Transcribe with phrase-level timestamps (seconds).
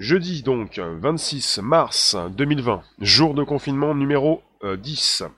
[0.00, 5.22] Jeudi donc, 26 mars 2020, jour de confinement numéro 10.
[5.22, 5.28] Euh,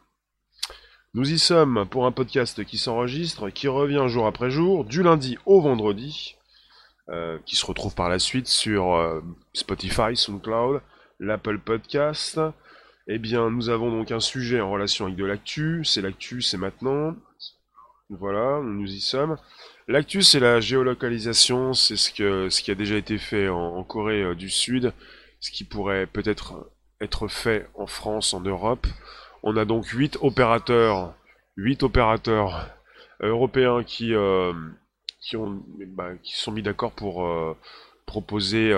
[1.12, 5.36] Nous y sommes pour un podcast qui s'enregistre, qui revient jour après jour, du lundi
[5.44, 6.36] au vendredi,
[7.10, 9.20] euh, qui se retrouve par la suite sur euh,
[9.52, 10.80] Spotify, SoundCloud,
[11.20, 12.40] l'Apple Podcast.
[13.08, 16.56] Eh bien, nous avons donc un sujet en relation avec de l'actu, c'est l'actu, c'est
[16.56, 17.14] maintenant.
[18.08, 19.36] Voilà, nous y sommes.
[19.88, 24.50] L'actu, c'est la géolocalisation, c'est ce, qui a déjà été fait en, Corée euh, du
[24.50, 24.92] Sud,
[25.38, 28.88] ce qui pourrait peut-être être fait en France, en Europe.
[29.44, 31.14] On a donc huit opérateurs,
[31.56, 32.68] huit opérateurs
[33.20, 34.52] européens qui, euh,
[35.94, 37.56] bah, sont mis d'accord pour euh,
[38.06, 38.72] proposer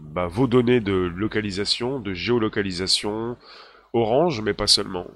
[0.00, 3.36] bah, vos données de localisation, de géolocalisation,
[3.92, 5.06] Orange, mais pas seulement.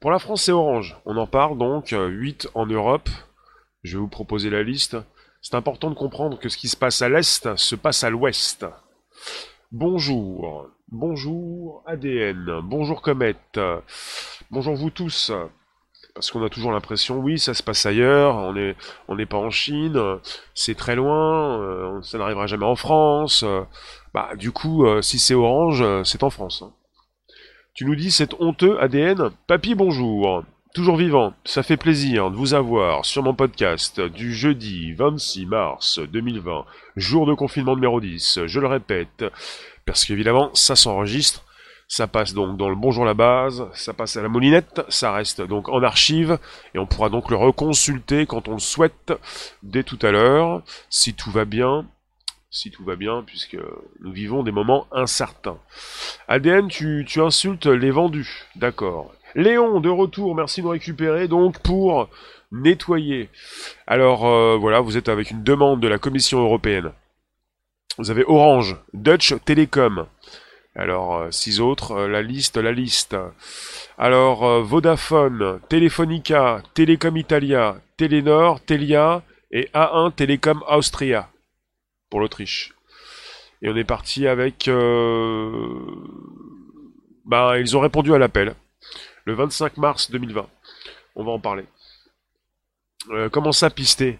[0.00, 0.96] Pour la France, c'est Orange.
[1.04, 3.08] On en parle donc, 8 en Europe,
[3.82, 4.96] je vais vous proposer la liste.
[5.40, 8.66] C'est important de comprendre que ce qui se passe à l'Est se passe à l'Ouest.
[9.70, 13.36] Bonjour, bonjour ADN, bonjour Comet,
[14.50, 15.30] bonjour vous tous.
[16.14, 18.52] Parce qu'on a toujours l'impression, oui, ça se passe ailleurs,
[19.06, 20.00] on n'est pas en Chine,
[20.52, 23.44] c'est très loin, euh, ça n'arrivera jamais en France.
[24.12, 26.64] Bah, du coup, euh, si c'est orange, c'est en France.
[27.74, 30.42] Tu nous dis, c'est honteux ADN Papy, bonjour.
[30.74, 35.98] Toujours vivant, ça fait plaisir de vous avoir sur mon podcast du jeudi 26 mars
[35.98, 39.24] 2020, jour de confinement numéro 10, je le répète,
[39.86, 41.42] parce qu'évidemment ça s'enregistre,
[41.88, 45.40] ça passe donc dans le Bonjour la base, ça passe à la moulinette, ça reste
[45.40, 46.38] donc en archive,
[46.74, 49.14] et on pourra donc le reconsulter quand on le souhaite,
[49.62, 51.86] dès tout à l'heure, si tout va bien,
[52.50, 53.56] si tout va bien, puisque
[54.00, 55.58] nous vivons des moments incertains.
[56.28, 59.12] ADN, tu insultes les vendus, d'accord.
[59.34, 62.08] Léon, de retour, merci de nous récupérer donc pour
[62.50, 63.28] nettoyer.
[63.86, 66.92] Alors euh, voilà, vous êtes avec une demande de la Commission européenne.
[67.98, 70.06] Vous avez Orange, Dutch Telecom.
[70.74, 73.16] Alors, euh, six autres, euh, la liste, la liste.
[73.98, 81.28] Alors, Vodafone, Telefonica, Telecom Italia, Telenor, Telia et A1 Telecom Austria
[82.08, 82.74] pour l'Autriche.
[83.60, 84.70] Et on est parti avec...
[87.26, 88.54] Ben, ils ont répondu à l'appel
[89.28, 90.46] le 25 mars 2020.
[91.14, 91.64] On va en parler.
[93.10, 94.18] Euh, comment ça pister?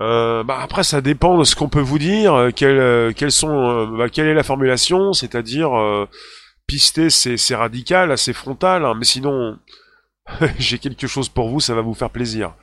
[0.00, 2.50] Euh, bah après ça dépend de ce qu'on peut vous dire, euh,
[3.96, 5.70] bah, quelle est la formulation, c'est-à-dire
[6.66, 9.56] pister c'est radical, assez frontal, hein, mais sinon
[10.58, 12.54] j'ai quelque chose pour vous, ça va vous faire plaisir.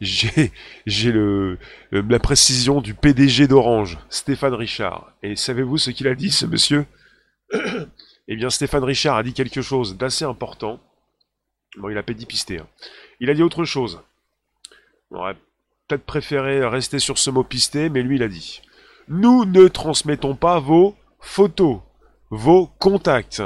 [0.00, 0.50] J'ai
[0.86, 1.58] j'ai le,
[1.90, 5.12] la précision du PDG d'Orange, Stéphane Richard.
[5.22, 6.86] Et savez-vous ce qu'il a dit ce monsieur?
[8.30, 10.80] Eh bien Stéphane Richard a dit quelque chose d'assez important
[11.78, 12.58] Bon, il a pas dit pisté.
[12.58, 12.66] Hein.
[13.20, 14.02] Il a dit autre chose.
[15.10, 15.36] On aurait
[15.86, 18.62] peut-être préféré rester sur ce mot pisté, mais lui, il a dit.
[19.08, 21.80] Nous ne transmettons pas vos photos,
[22.30, 23.42] vos contacts,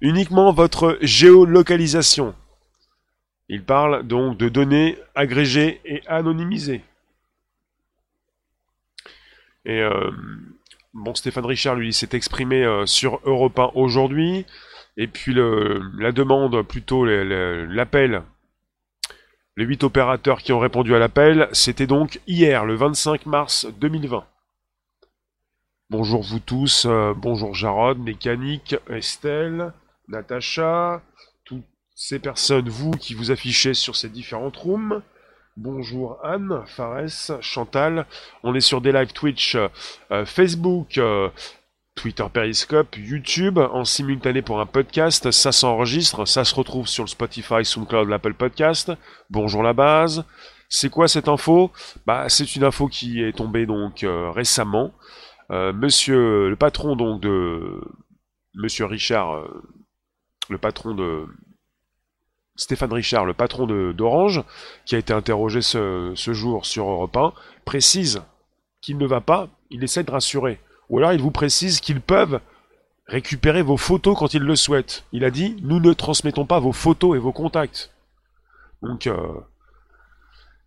[0.00, 2.34] uniquement votre géolocalisation.
[3.48, 6.82] Il parle donc de données agrégées et anonymisées.
[9.66, 10.10] Et euh,
[10.94, 14.46] bon, Stéphane Richard, lui, s'est exprimé euh, sur Europe 1 aujourd'hui.
[14.96, 18.22] Et puis la demande, plutôt l'appel,
[19.56, 24.24] les huit opérateurs qui ont répondu à l'appel, c'était donc hier, le 25 mars 2020.
[25.90, 29.72] Bonjour vous tous, euh, bonjour Jarod, Mécanique, Estelle,
[30.08, 31.02] Natacha,
[31.44, 35.02] toutes ces personnes, vous, qui vous affichez sur ces différentes rooms.
[35.56, 38.06] Bonjour Anne, Fares, Chantal.
[38.42, 39.56] On est sur des live Twitch,
[40.10, 41.28] euh, Facebook, euh,
[41.94, 47.08] Twitter Periscope, YouTube en simultané pour un podcast, ça s'enregistre, ça se retrouve sur le
[47.08, 48.92] Spotify, SoundCloud, l'Apple Podcast.
[49.30, 50.24] Bonjour la base.
[50.68, 51.70] C'est quoi cette info?
[52.04, 54.92] Bah c'est une info qui est tombée donc euh, récemment.
[55.50, 57.80] Euh, monsieur le patron donc de
[58.54, 59.62] Monsieur Richard, euh,
[60.48, 61.26] le patron de
[62.56, 64.42] Stéphane Richard, le patron d'Orange,
[64.84, 67.32] qui a été interrogé ce, ce jour sur Europe 1,
[67.64, 68.22] précise
[68.80, 70.60] qu'il ne va pas, il essaie de rassurer.
[70.90, 72.40] Ou alors il vous précise qu'ils peuvent
[73.06, 75.04] récupérer vos photos quand ils le souhaitent.
[75.12, 77.90] Il a dit nous ne transmettons pas vos photos et vos contacts.
[78.82, 79.16] Donc, euh,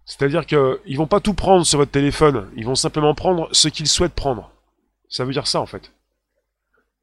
[0.05, 2.49] c'est-à-dire qu'ils vont pas tout prendre sur votre téléphone.
[2.55, 4.51] Ils vont simplement prendre ce qu'ils souhaitent prendre.
[5.09, 5.91] Ça veut dire ça en fait.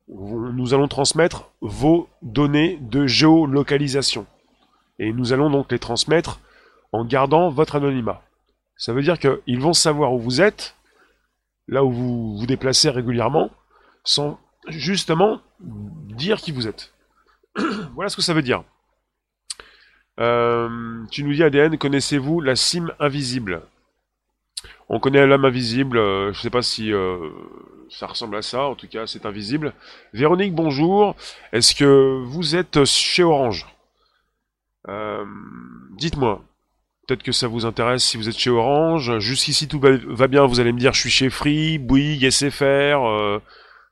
[0.08, 4.26] Nous allons transmettre vos données de géolocalisation.
[4.98, 6.40] Et nous allons donc les transmettre
[6.92, 8.22] en gardant votre anonymat.
[8.76, 10.73] Ça veut dire qu'ils vont savoir où vous êtes,
[11.68, 13.50] là où vous vous déplacez régulièrement,
[14.04, 14.38] sans
[14.68, 16.92] justement dire qui vous êtes.
[17.94, 18.64] voilà ce que ça veut dire.
[20.20, 23.62] Euh, tu nous dis ADN, connaissez-vous la cime invisible?
[24.88, 27.30] On connaît l'homme invisible, euh, je ne sais pas si euh,
[27.90, 29.72] ça ressemble à ça, en tout cas c'est invisible.
[30.12, 31.16] Véronique, bonjour.
[31.52, 33.66] Est-ce que vous êtes chez Orange?
[35.96, 36.44] Dites-moi.
[37.06, 39.18] Peut-être que ça vous intéresse si vous êtes chez Orange.
[39.18, 42.62] Jusqu'ici tout va bien, vous allez me dire je suis chez Free, Bouygues, SFR.
[42.62, 43.40] Euh,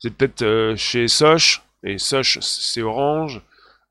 [0.03, 1.63] vous êtes peut-être euh, chez Soch.
[1.85, 3.43] Et Soch c'est Orange.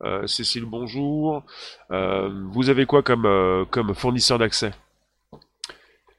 [0.03, 1.43] Euh, Cécile, bonjour.
[1.91, 4.71] vous avez quoi comme, fournisseur d'accès?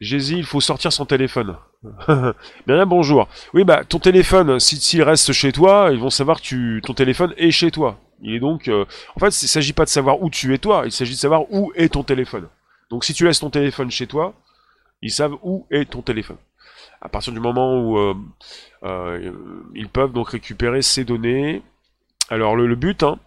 [0.01, 1.57] Jésus, il faut sortir son téléphone.
[2.67, 3.29] Bien, bonjour.
[3.55, 7.51] Oui, bah, ton téléphone, s'il reste chez toi, ils vont savoir que ton téléphone est
[7.51, 7.99] chez toi.
[8.21, 10.93] Il est donc, en fait, il s'agit pas de savoir où tu es toi, il
[10.93, 12.49] s'agit de savoir où est ton téléphone.
[12.93, 14.35] Donc, si tu laisses ton téléphone chez toi,
[15.01, 16.37] ils savent où est ton téléphone.
[17.01, 18.15] À partir du moment où euh,
[18.85, 19.33] euh,
[19.75, 21.63] ils peuvent donc récupérer ces données.
[22.29, 23.19] Alors, le, but, hein,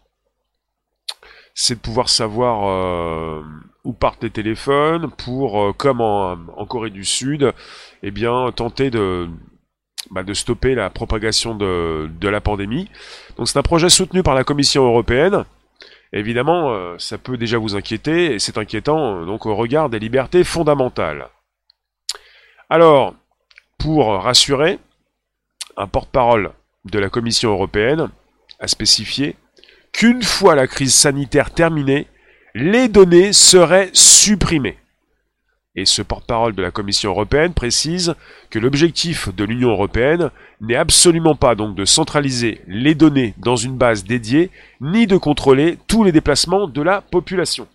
[1.56, 3.44] c'est de pouvoir savoir
[3.84, 7.52] où partent tes téléphones pour, comme en, Corée du Sud,
[8.04, 9.28] eh bien, tenter de,
[10.12, 12.88] bah, de stopper la propagation de, de la pandémie.
[13.36, 15.44] Donc c'est un projet soutenu par la Commission européenne.
[16.14, 20.00] Évidemment, euh, ça peut déjà vous inquiéter, et c'est inquiétant euh, donc au regard des
[20.00, 21.28] libertés fondamentales.
[22.70, 23.16] Alors,
[23.78, 24.80] pour rassurer,
[25.78, 26.52] un porte-parole
[26.86, 28.10] de la Commission européenne
[28.60, 29.36] a spécifié
[29.92, 32.08] qu'une fois la crise sanitaire terminée,
[32.54, 34.78] les données seraient supprimées.
[35.78, 38.16] Et ce porte-parole de la Commission européenne précise
[38.50, 40.32] que l'objectif de l'Union européenne
[40.62, 45.78] n'est absolument pas donc de centraliser les données dans une base dédiée, ni de contrôler
[45.88, 47.68] tous les déplacements de la population.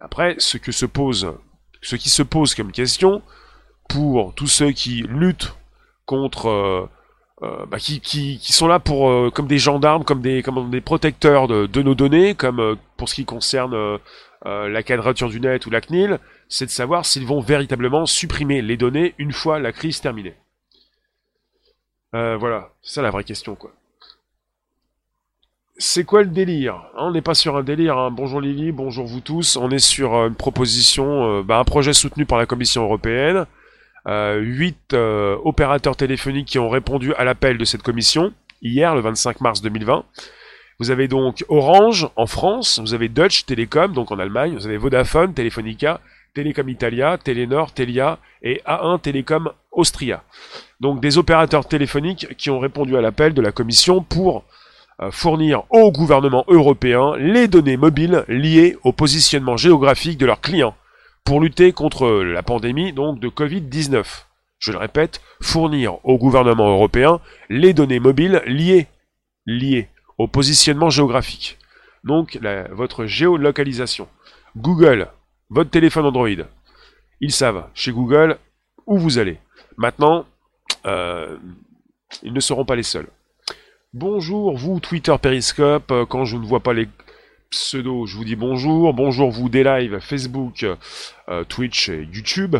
[0.00, 1.32] Après, ce que se pose,
[1.80, 3.22] ce qui se pose comme question
[3.88, 5.54] pour tous ceux qui luttent
[6.06, 6.88] contre, euh,
[7.42, 11.46] euh, bah, qui, sont là pour euh, comme des gendarmes, comme des, comme des protecteurs
[11.46, 13.98] de nos données, comme pour ce qui concerne
[14.44, 18.76] la quadrature du net ou la CNIL, c'est de savoir s'ils vont véritablement supprimer les
[18.76, 20.34] données une fois la crise terminée.
[22.14, 23.72] Euh, voilà, c'est ça la vraie question, quoi.
[25.78, 27.96] C'est quoi le délire hein, On n'est pas sur un délire.
[27.96, 28.10] Hein.
[28.10, 29.56] Bonjour Lily, bonjour vous tous.
[29.56, 33.46] On est sur euh, une proposition, euh, bah, un projet soutenu par la Commission européenne.
[34.06, 38.32] Huit opérateurs téléphoniques qui ont répondu à l'appel de cette commission
[38.62, 40.04] hier, le 25 mars 2020.
[40.80, 44.78] Vous avez donc Orange en France, vous avez Deutsche Telekom, donc en Allemagne, vous avez
[44.78, 46.00] Vodafone, Telefonica,
[46.32, 50.22] Telecom Italia, Telenor, Telia et A1 Telecom Austria.
[50.80, 54.44] Donc des opérateurs téléphoniques qui ont répondu à l'appel de la Commission pour
[55.02, 60.74] euh, fournir au gouvernement européen les données mobiles liées au positionnement géographique de leurs clients
[61.24, 64.24] pour lutter contre la pandémie de Covid-19.
[64.58, 68.88] Je le répète, fournir au gouvernement européen les données mobiles liées
[70.20, 71.58] au positionnement géographique.
[72.04, 72.38] Donc
[72.72, 74.08] votre géolocalisation.
[74.56, 75.08] Google
[75.50, 76.28] votre téléphone Android.
[77.20, 78.38] Ils savent, chez Google,
[78.86, 79.38] où vous allez.
[79.76, 80.24] Maintenant,
[80.86, 81.36] euh,
[82.22, 83.08] ils ne seront pas les seuls.
[83.92, 86.88] Bonjour, vous, Twitter Periscope, euh, quand je ne vois pas les
[87.50, 88.94] pseudos, je vous dis bonjour.
[88.94, 90.64] Bonjour, vous, des lives, Facebook,
[91.28, 92.56] euh, Twitch et YouTube.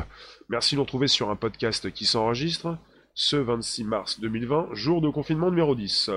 [0.48, 2.76] Merci de nous retrouver sur un podcast qui s'enregistre
[3.14, 6.10] ce 26 mars 2020, jour de confinement numéro 10.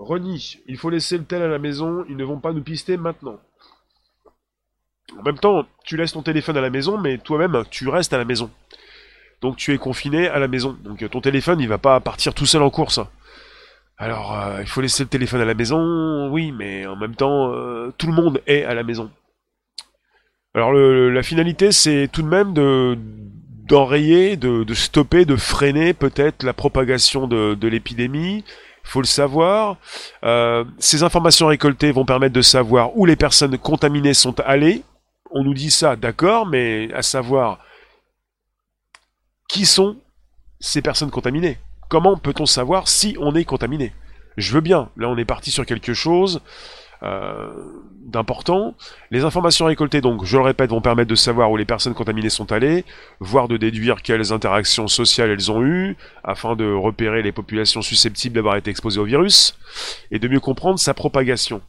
[0.00, 2.96] Ronnie, il faut laisser le tel à la maison, ils ne vont pas nous pister
[2.96, 3.38] maintenant.
[5.18, 8.18] En même temps, tu laisses ton téléphone à la maison, mais toi-même, tu restes à
[8.18, 8.50] la maison.
[9.42, 10.74] Donc tu es confiné à la maison.
[10.82, 12.98] Donc ton téléphone, il va pas partir tout seul en course.
[13.98, 17.52] Alors, euh, il faut laisser le téléphone à la maison, oui, mais en même temps,
[17.52, 19.10] euh, tout le monde est à la maison.
[20.54, 22.98] Alors la finalité, c'est tout de même de
[23.68, 28.42] d'enrayer, de, stopper, de freiner peut-être la propagation de l'épidémie.
[28.90, 29.76] Faut le savoir.
[30.24, 34.82] Euh, ces informations récoltées vont permettre de savoir où les personnes contaminées sont allées,
[35.30, 37.60] on nous dit ça, d'accord, mais à savoir,
[39.48, 39.96] qui sont
[40.58, 41.58] ces personnes contaminées.
[41.88, 43.92] Comment peut-on savoir si on est contaminé?
[44.36, 46.40] Je veux bien, là on est parti sur quelque chose
[47.02, 48.74] d'important.
[49.10, 52.30] Les informations récoltées, donc, je le répète, vont permettre de savoir où les personnes contaminées
[52.30, 52.84] sont allées,
[53.20, 58.34] voire de déduire quelles interactions sociales elles ont eues, afin de repérer les populations susceptibles
[58.34, 59.58] d'avoir été exposées au virus,
[60.10, 61.62] et de mieux comprendre sa propagation.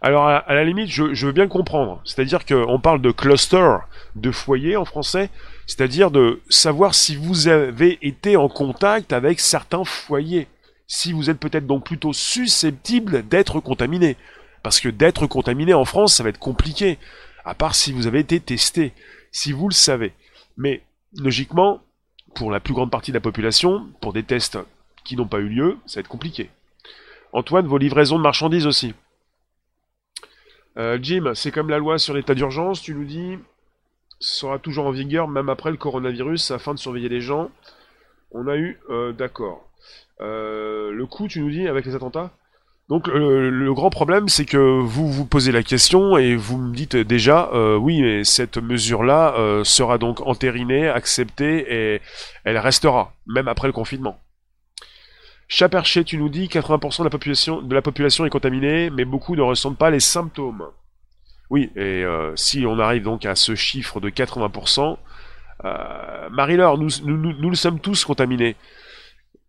[0.00, 2.00] Alors à, la limite, je, veux bien comprendre.
[2.04, 3.78] C'est-à-dire qu'on parle de cluster,
[4.14, 5.28] de foyer en français,
[5.66, 10.46] c'est-à-dire de savoir si vous avez été en contact avec certains foyers,
[10.86, 14.16] si vous êtes peut-être donc plutôt susceptible d'être contaminé.
[14.62, 16.98] Parce que d'être contaminé en France, ça va être compliqué,
[17.44, 18.92] à part si vous avez été testé,
[19.32, 20.12] si vous le savez.
[20.56, 20.82] Mais
[21.16, 21.82] logiquement,
[22.34, 24.58] pour la plus grande partie de la population, pour des tests
[25.04, 26.50] qui n'ont pas eu lieu, ça va être compliqué.
[27.32, 28.94] Antoine, vos livraisons de marchandises aussi.
[30.76, 33.38] Euh, Jim, c'est comme la loi sur l'état d'urgence, tu nous dis,
[34.20, 37.50] sera toujours en vigueur même après le coronavirus afin de surveiller les gens.
[38.30, 39.68] On a eu, euh, d'accord.
[40.20, 42.32] Euh, le coup, tu nous dis, avec les attentats?
[42.88, 46.96] Donc le, grand problème, c'est que vous vous posez la question et vous me dites
[46.96, 52.00] déjà, euh, oui, mais cette mesure-là euh, sera donc entérinée, acceptée et
[52.44, 54.18] elle restera, même après le confinement.
[55.48, 59.90] Chaperché, tu nous dis 80% de la, population, est contaminée, mais beaucoup ne ressentent pas
[59.90, 60.64] les symptômes.
[61.50, 64.96] Oui, et euh, si on arrive donc à ce chiffre de 80%,
[66.30, 68.56] Marie-Laure, nous, nous, nous, le sommes tous contaminés.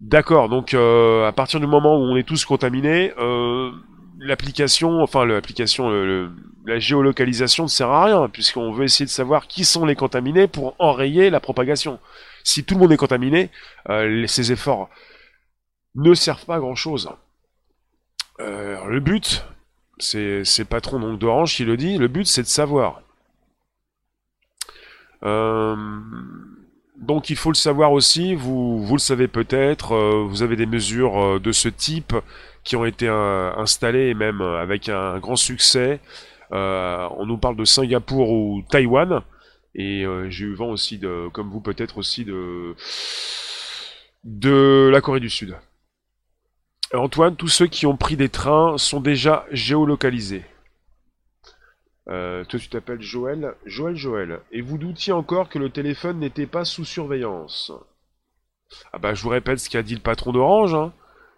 [0.01, 3.69] D'accord, donc euh, à partir du moment où on est tous contaminés, euh,
[4.17, 5.89] l'application, enfin l'application,
[6.65, 10.47] la géolocalisation ne sert à rien, puisqu'on veut essayer de savoir qui sont les contaminés
[10.47, 11.99] pour enrayer la propagation.
[12.45, 13.49] Si tout le monde est contaminé,
[13.89, 14.89] euh, ces efforts
[15.95, 17.09] ne servent pas à grand chose.
[18.39, 19.45] le but,
[19.97, 23.01] c'est le patron donc d'Orange qui le dit, le but c'est de savoir.
[25.23, 25.75] Euh,
[26.99, 30.65] donc il faut le savoir aussi, vous, vous le savez peut-être, euh, vous avez des
[30.65, 32.13] mesures euh, de ce type
[32.63, 36.01] qui ont été euh, installées et même avec un, grand succès.
[36.51, 39.21] on nous parle de Singapour ou Taïwan.
[39.75, 42.75] Et j'ai eu vent aussi de, comme vous peut-être aussi de,
[44.25, 45.55] de la Corée du Sud.
[46.93, 50.43] Antoine, tous ceux qui ont pris des trains sont déjà géolocalisés.
[52.09, 53.55] Euh, toi, tu t'appelles Joël.
[53.65, 54.39] Joël, Joël.
[54.51, 57.71] Et vous doutiez encore que le téléphone n'était pas sous surveillance.
[58.93, 60.73] Ah bah, je vous répète ce qu'a dit le patron d'Orange.
[60.73, 60.93] Hein.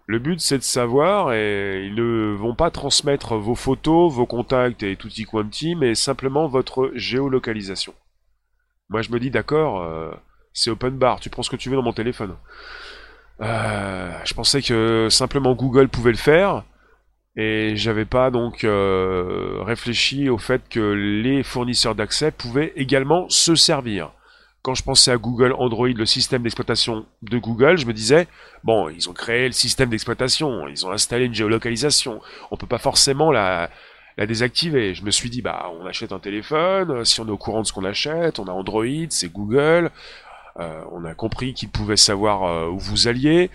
[0.06, 4.82] Le but, c'est de savoir, et ils ne vont pas transmettre vos photos, vos contacts
[4.82, 7.94] et tutti quanti, mais simplement votre géolocalisation.
[8.88, 10.10] Moi, je me dis, d'accord, euh,
[10.52, 12.36] c'est open bar, tu prends ce que tu veux dans mon téléphone.
[13.40, 16.64] Euh, je pensais que simplement Google pouvait le faire,
[17.36, 23.54] et j'avais pas donc euh, réfléchi au fait que les fournisseurs d'accès pouvaient également se
[23.54, 24.10] servir.
[24.62, 28.28] Quand je pensais à Google Android, le système d'exploitation de Google, je me disais,
[28.62, 32.20] bon, ils ont créé le système d'exploitation, ils ont installé une géolocalisation,
[32.50, 33.70] on peut pas forcément la,
[34.16, 34.94] la désactiver.
[34.94, 37.66] Je me suis dit, bah, on achète un téléphone, si on est au courant de
[37.66, 39.90] ce qu'on achète, on a Android, c'est Google,
[40.60, 43.50] euh, on a compris qu'ils pouvaient savoir euh, où vous alliez.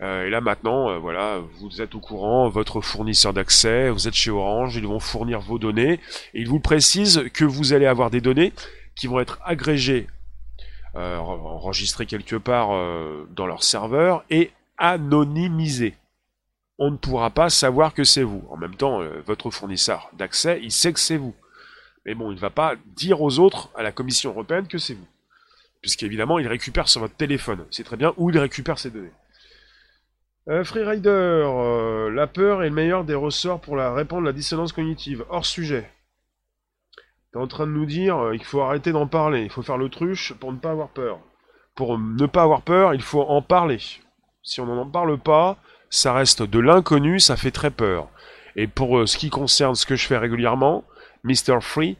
[0.00, 4.30] Euh, et là maintenant, voilà, vous êtes au courant, votre fournisseur d'accès, vous êtes chez
[4.30, 5.94] Orange, ils vont fournir vos données
[6.34, 8.52] et ils vous précisent que vous allez avoir des données
[8.94, 10.06] qui vont être agrégées,
[10.94, 12.68] enregistrées quelque part
[13.30, 15.94] dans leur serveur et anonymisées
[16.80, 18.44] on ne pourra pas savoir que c'est vous.
[18.50, 21.34] En même temps, votre fournisseur d'accès, il sait que c'est vous.
[22.06, 24.94] Mais bon, il ne va pas dire aux autres, à la Commission européenne, que c'est
[24.94, 25.08] vous
[25.80, 27.64] puisqu'évidemment, il récupère sur votre téléphone.
[27.70, 29.12] C'est très bien où il récupère ses données.
[30.48, 34.32] Euh, Freerider, euh, la peur est le meilleur des ressorts pour la répondre à la
[34.32, 35.24] dissonance cognitive.
[35.28, 35.90] Hors sujet.
[37.32, 39.76] T'es en train de nous dire euh, qu'il faut arrêter d'en parler, il faut faire
[39.76, 41.18] l'autruche pour ne pas avoir peur.
[41.74, 43.78] Pour ne pas avoir peur, il faut en parler.
[44.42, 45.58] Si on n'en parle pas,
[45.90, 48.08] ça reste de l'inconnu, ça fait très peur.
[48.56, 50.84] Et pour ce qui concerne ce que je fais régulièrement,
[51.24, 51.60] Mr.
[51.60, 51.96] Free,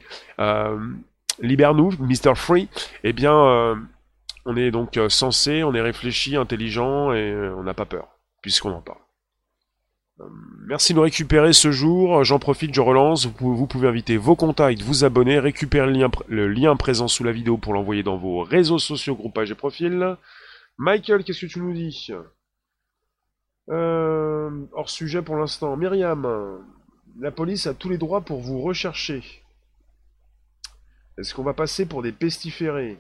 [1.41, 2.35] Libère-nous, Mr.
[2.35, 2.69] Free,
[3.05, 3.77] eh bien, euh,
[4.45, 8.09] on est donc euh, sensé, on est réfléchi, intelligent et euh, on n'a pas peur,
[8.49, 9.03] puisqu'on en parle.
[10.67, 12.25] Merci de nous récupérer ce jour.
[12.25, 13.27] J'en profite, je relance.
[13.27, 15.87] Vous pouvez, inviter vos contacts, vous abonner, récupérer
[16.29, 20.17] le lien, présent sous la vidéo pour l'envoyer dans vos réseaux sociaux, groupages et profils.
[20.79, 22.09] Michael, qu'est-ce que tu nous dis?
[23.69, 25.77] Hors sujet pour l'instant.
[25.77, 26.65] Myriam,
[27.21, 29.23] la police a tous les droits pour vous rechercher.
[31.19, 32.99] Est-ce qu'on va passer pour des pestiférés?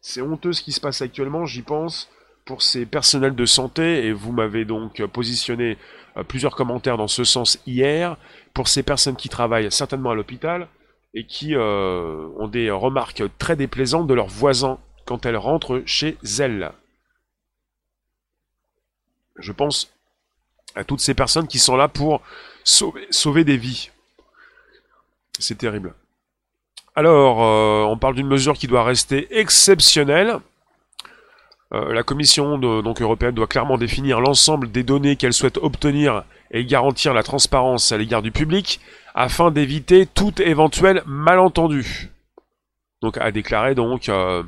[0.00, 2.08] C'est honteux ce qui se passe actuellement, j'y pense,
[2.46, 5.76] pour ces personnels de santé, et vous m'avez donc positionné
[6.16, 8.16] euh, plusieurs commentaires dans ce sens hier,
[8.54, 10.68] pour ces personnes qui travaillent certainement à l'hôpital,
[11.12, 16.16] et qui euh, ont des remarques très déplaisantes de leurs voisins quand elles rentrent chez
[16.38, 16.72] elles.
[19.38, 19.92] Je pense
[20.74, 22.22] à toutes ces personnes qui sont là pour
[22.64, 23.90] sauver, des vies.
[25.38, 25.94] C'est terrible.
[26.94, 30.38] Alors, euh, on parle d'une mesure qui doit rester exceptionnelle.
[31.72, 36.64] Euh, la Commission donc européenne doit clairement définir l'ensemble des données qu'elle souhaite obtenir et
[36.64, 38.80] garantir la transparence à l'égard du public
[39.14, 42.10] afin d'éviter tout éventuel malentendu.
[43.02, 44.44] Donc a déclaré donc euh,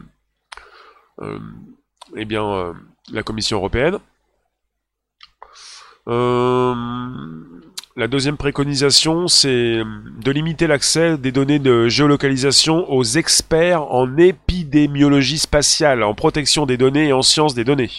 [2.17, 2.75] eh bien
[3.11, 3.99] la Commission européenne.
[7.99, 15.41] La deuxième préconisation, c'est de limiter l'accès des données de géolocalisation aux experts en épidémiologie
[15.41, 17.91] spatiale, en protection des données et en sciences des données.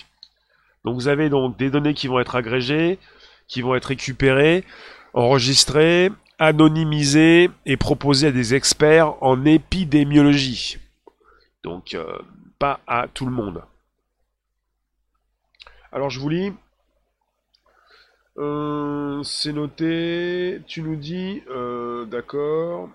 [0.85, 2.97] Donc vous avez donc des données qui vont être agrégées,
[3.49, 4.63] qui vont être récupérées,
[5.13, 10.77] enregistrées, anonymisées et proposées à des experts en épidémiologie.
[11.65, 12.05] Donc euh,
[12.57, 13.63] pas à tout le monde.
[15.91, 16.53] Alors je vous lis.
[18.39, 20.61] Euh, c'est noté.
[20.65, 22.89] Tu nous dis, euh, d'accord.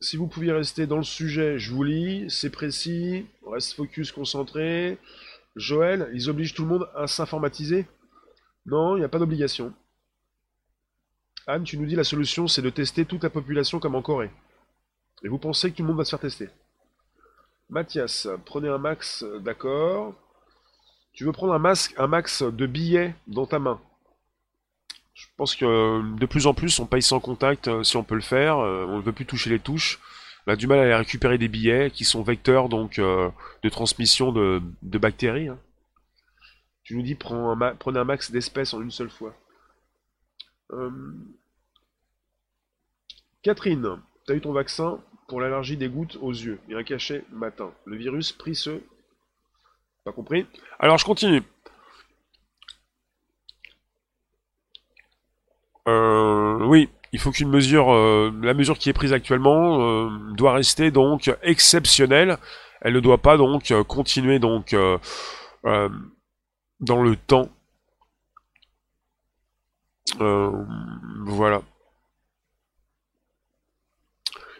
[0.00, 2.26] Si vous pouviez rester dans le sujet, je vous lis.
[2.30, 3.26] C'est précis.
[3.46, 4.98] Reste focus, concentré.
[5.56, 7.86] Joël, ils obligent tout le monde à s'informatiser
[8.66, 9.72] Non, il n'y a pas d'obligation.
[11.46, 14.30] Anne, tu nous dis la solution, c'est de tester toute la population comme en Corée.
[15.22, 16.48] Et vous pensez que tout le monde va se faire tester
[17.68, 20.14] Mathias, prenez un max, d'accord.
[21.12, 23.80] Tu veux prendre un, un max de billets dans ta main.
[25.20, 28.14] Je pense que de plus en plus, on paye sans contact euh, si on peut
[28.14, 28.58] le faire.
[28.58, 30.00] Euh, on ne veut plus toucher les touches.
[30.46, 33.28] On a du mal à récupérer des billets qui sont vecteurs donc euh,
[33.62, 35.48] de transmission de, bactéries.
[35.48, 35.58] Hein.
[36.84, 39.34] Tu nous dis prends un prenez un max d'espèces en une seule fois.
[43.42, 47.24] Catherine, tu as eu ton vaccin pour l'allergie des gouttes aux yeux et un cachet
[47.30, 47.72] matin.
[47.84, 48.80] Le virus pris ce
[50.04, 50.46] pas compris
[50.78, 51.42] Alors je continue.
[55.86, 60.90] Oui, il faut qu'une mesure, euh, la mesure qui est prise actuellement euh, doit rester
[60.90, 62.38] donc exceptionnelle.
[62.80, 64.74] Elle ne doit pas donc continuer donc
[65.64, 67.50] dans le temps.
[71.26, 71.62] voilà.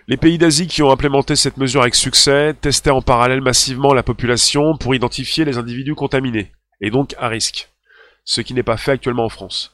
[0.07, 4.03] Les pays d'Asie qui ont implémenté cette mesure avec succès testaient en parallèle massivement la
[4.03, 7.71] population pour identifier les individus contaminés, et donc à risque,
[8.25, 9.73] ce qui n'est pas fait actuellement en France.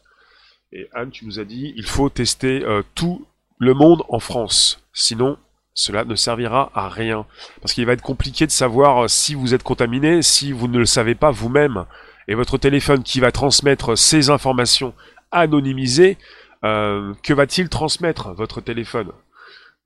[0.76, 3.26] Et Anne, tu nous as dit, il faut tester euh, tout
[3.58, 5.38] le monde en France, sinon
[5.72, 7.24] cela ne servira à rien.
[7.62, 10.78] Parce qu'il va être compliqué de savoir euh, si vous êtes contaminé, si vous ne
[10.78, 11.86] le savez pas vous-même.
[12.28, 14.92] Et votre téléphone qui va transmettre ces informations
[15.32, 16.18] anonymisées,
[16.62, 19.12] euh, que va-t-il transmettre, votre téléphone?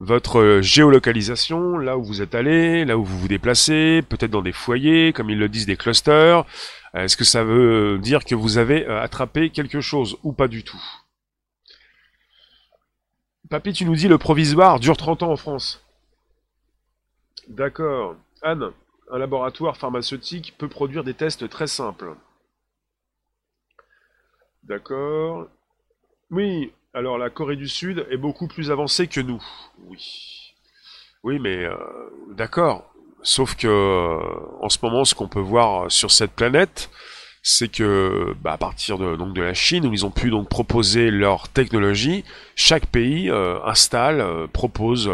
[0.00, 4.42] Votre euh, géolocalisation, là où vous êtes allé, là où vous vous déplacez, peut-être dans
[4.42, 6.44] des foyers, comme ils le disent, des clusters.
[6.94, 10.48] Euh, est-ce que ça veut dire que vous avez euh, attrapé quelque chose ou pas
[10.48, 10.82] du tout?
[13.50, 15.84] Papy, tu nous dis le provisoire dure 30 ans en France.
[17.48, 18.16] D'accord.
[18.42, 18.70] Anne,
[19.10, 22.14] un laboratoire pharmaceutique peut produire des tests très simples.
[24.62, 25.48] D'accord.
[26.30, 29.42] Oui, alors la Corée du Sud est beaucoup plus avancée que nous.
[29.86, 30.54] Oui.
[31.22, 31.74] Oui, mais euh,
[32.34, 32.92] d'accord.
[33.22, 34.18] Sauf que euh,
[34.60, 36.90] en ce moment, ce qu'on peut voir sur cette planète,
[37.42, 40.48] c'est que bah, à partir de, donc, de la Chine, où ils ont pu donc
[40.48, 42.24] proposer leur technologie,
[42.56, 45.10] chaque pays euh, installe, propose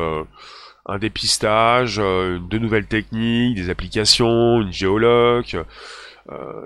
[0.86, 5.64] un dépistage, de nouvelles techniques, des applications, une géologue.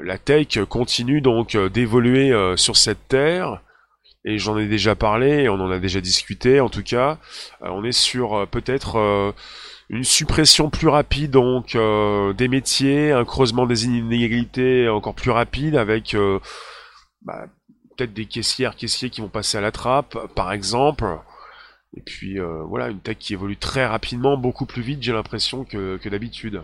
[0.02, 3.62] la tech continue donc d'évoluer sur cette terre
[4.24, 7.18] et j'en ai déjà parlé, on en a déjà discuté en tout cas.
[7.62, 9.32] Euh, on est sur euh, peut-être euh,
[9.88, 11.76] une suppression plus rapide donc
[12.36, 16.14] des métiers, un creusement des inégalités encore plus rapide avec
[17.22, 17.46] bah,
[17.96, 21.18] peut-être des caissières, caissiers qui vont passer à la trappe, par exemple.
[21.96, 25.96] Et puis voilà, une tech qui évolue très rapidement, beaucoup plus vite, j'ai l'impression que,
[25.96, 26.62] que d'habitude.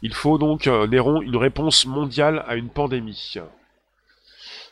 [0.00, 3.34] Il faut donc, Néron, une réponse mondiale à une pandémie.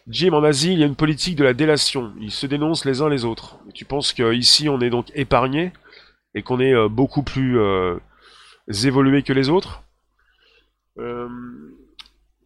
[0.08, 2.12] Jim, en Asie, il y a une politique de la délation.
[2.20, 3.58] Ils se dénoncent les uns les autres.
[3.72, 5.72] Tu penses qu'ici, on est donc épargné
[6.34, 7.96] et qu'on est euh, beaucoup plus euh,
[8.84, 9.82] évolué que les autres?
[10.98, 11.28] Euh,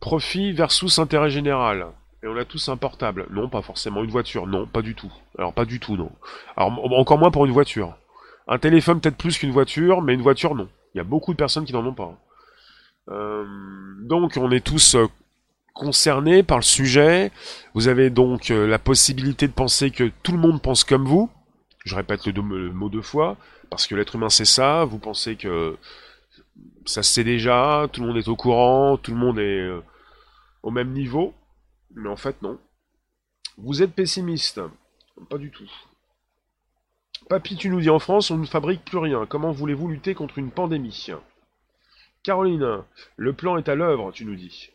[0.01, 1.87] Profit versus intérêt général.
[2.23, 3.27] Et on a tous un portable.
[3.31, 4.05] Non, pas forcément.
[4.05, 4.47] Une voiture.
[4.47, 5.12] Non, pas du tout.
[5.38, 6.12] Alors, pas du tout, non.
[6.57, 7.97] Alors, encore moins pour une voiture.
[8.49, 10.69] Un téléphone, peut-être plus qu'une voiture, mais une voiture, non.
[10.95, 12.19] Il y a beaucoup de personnes qui n'en ont pas.
[13.09, 14.97] donc, on est tous
[15.77, 17.31] concerné par le sujet.
[17.75, 21.31] Vous avez donc euh, la possibilité de penser que tout le monde pense comme vous.
[21.85, 23.37] Je répète le, mot deux fois,
[23.71, 24.85] parce que l'être humain c'est ça.
[24.85, 25.77] Vous pensez que
[26.87, 29.81] ça se sait déjà, tout le monde est au courant, tout le monde est euh,
[30.62, 31.35] au même niveau.
[31.95, 32.59] Mais en fait, non.
[33.59, 34.61] Vous êtes pessimiste.
[35.31, 35.71] Pas du tout.
[37.29, 39.27] Papy, tu nous dis en France, on ne fabrique plus rien.
[39.27, 41.09] Comment voulez-vous lutter contre une pandémie?
[42.23, 42.83] Caroline,
[43.17, 44.71] le plan est à l'œuvre, tu nous dis.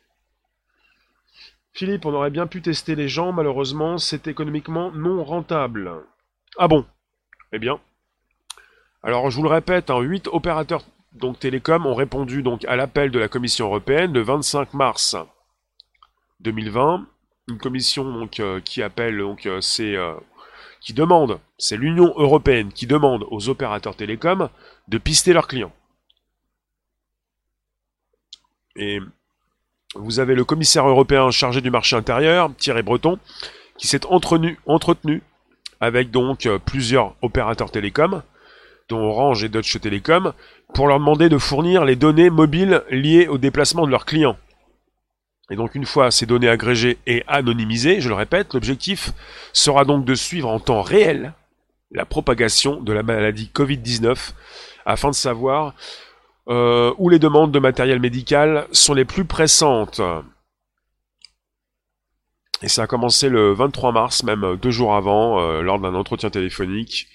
[1.73, 5.91] Philippe, on aurait bien pu tester les gens, malheureusement, c'est économiquement non rentable.
[6.57, 6.85] Ah bon?
[7.53, 7.79] Eh bien.
[9.03, 13.11] Alors, je vous le répète, hein, 8 opérateurs donc télécoms ont répondu donc à l'appel
[13.11, 15.15] de la Commission européenne le 25 mars
[16.39, 17.05] 2020.
[17.49, 20.19] Une commission donc euh, qui appelle euh, euh,
[20.79, 24.49] qui demande, c'est l'Union européenne qui demande aux opérateurs télécoms
[24.87, 25.73] de pister leurs clients.
[28.77, 28.99] Et
[29.95, 33.19] vous avez le commissaire européen chargé du marché intérieur, Thierry Breton,
[33.77, 35.23] qui s'est entretenu,
[35.79, 38.23] avec donc euh, plusieurs opérateurs télécoms,
[38.89, 40.33] dont Orange et Deutsche Telekom,
[40.73, 44.37] pour leur demander de fournir les données mobiles liées au déplacement de leurs clients.
[45.49, 49.11] Et donc une fois ces données agrégées et anonymisées, je le répète, l'objectif
[49.51, 51.33] sera donc de suivre en temps réel
[51.91, 54.31] la propagation de la maladie Covid-19
[54.85, 55.73] afin de savoir
[56.47, 60.01] euh, où les demandes de matériel médical sont les plus pressantes.
[62.61, 66.29] Et ça a commencé le 23 mars, même deux jours avant, euh, lors d'un entretien
[66.29, 67.07] téléphonique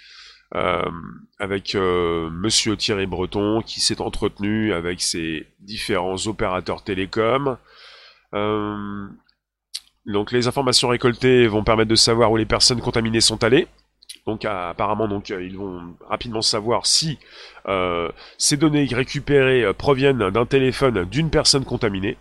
[0.54, 0.82] euh,
[1.38, 7.58] avec Monsieur Thierry Breton, qui s'est entretenu avec ses différents opérateurs télécoms
[10.06, 13.66] donc les informations récoltées vont permettre de savoir où les personnes contaminées sont allées.
[14.26, 17.18] Donc apparemment, donc euh, ils vont rapidement savoir si
[17.68, 22.16] euh, ces données récupérées proviennent d'un téléphone d'une personne contaminée.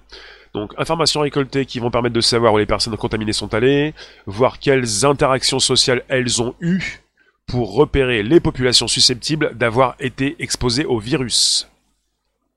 [0.53, 3.93] Donc informations récoltées qui vont permettre de savoir où les personnes contaminées sont allées,
[4.25, 7.01] voir quelles interactions sociales elles ont eues
[7.47, 11.69] pour repérer les populations susceptibles d'avoir été exposées au virus.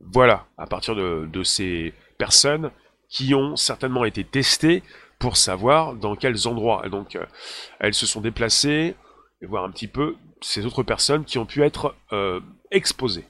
[0.01, 2.71] Voilà, à partir de, ces personnes,
[3.09, 4.83] qui ont certainement été testées
[5.19, 6.89] pour savoir dans quels endroits.
[6.89, 7.25] Donc, euh,
[7.81, 8.95] elles se sont déplacées
[9.40, 13.27] et voir un petit peu ces autres personnes qui ont pu être euh, exposées.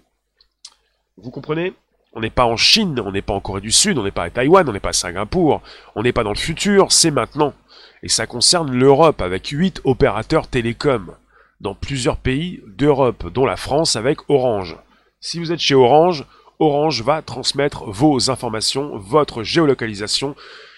[1.17, 1.75] Vous comprenez?
[2.15, 4.25] On n'est pas en Chine, on n'est pas en Corée du Sud, on n'est pas
[4.25, 5.63] à Taïwan, on n'est pas à Singapour,
[5.95, 7.53] on n'est pas dans le futur, c'est maintenant.
[8.03, 11.15] Et ça concerne l'Europe avec 8 opérateurs télécoms
[11.61, 14.77] dans plusieurs pays d'Europe, dont la France avec Orange.
[15.21, 16.25] Si vous êtes chez Orange,
[16.61, 20.35] Orange va transmettre vos informations, votre géolocalisation.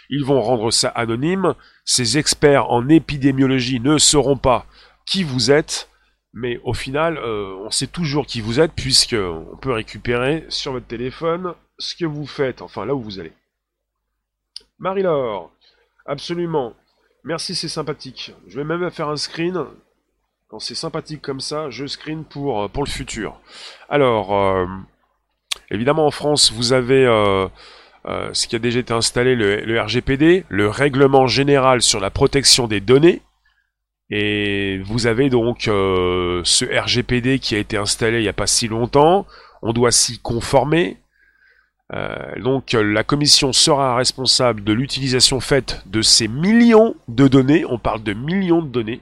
[0.09, 1.55] Ils vont rendre ça anonyme.
[1.85, 4.67] Ces experts en épidémiologie ne sauront pas
[5.11, 5.89] qui vous êtes,
[6.33, 10.73] mais au final, euh, on sait toujours qui vous êtes puisque on peut récupérer sur
[10.73, 13.33] votre téléphone ce que vous faites, enfin là où vous allez.
[14.79, 15.51] Marie-Laure,
[16.07, 16.75] absolument.
[17.25, 18.33] Merci, c'est sympathique.
[18.47, 19.67] Je vais même faire un screen.
[20.49, 23.41] Quand c'est sympathique comme ça, je screen pour, pour le futur.
[23.89, 24.67] Alors, euh,
[25.71, 27.47] Évidemment, en France, vous avez euh,
[28.07, 32.67] euh, ce qui a déjà été installé, le, RGPD, le Règlement général sur la protection
[32.67, 33.23] des données.
[34.11, 38.47] Et vous avez donc euh, ce RGPD qui a été installé il n'y a pas
[38.47, 39.27] si longtemps.
[39.63, 40.97] On doit s'y conformer.
[42.39, 47.65] donc la commission sera responsable de l'utilisation faite de ces millions de données.
[47.69, 49.01] On parle de millions de données.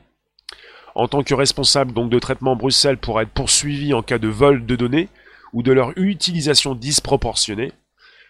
[0.95, 4.67] En tant que responsable donc de traitement Bruxelles pour être poursuivi en cas de vol
[4.67, 5.09] de données,
[5.53, 7.73] ou de leur utilisation disproportionnée,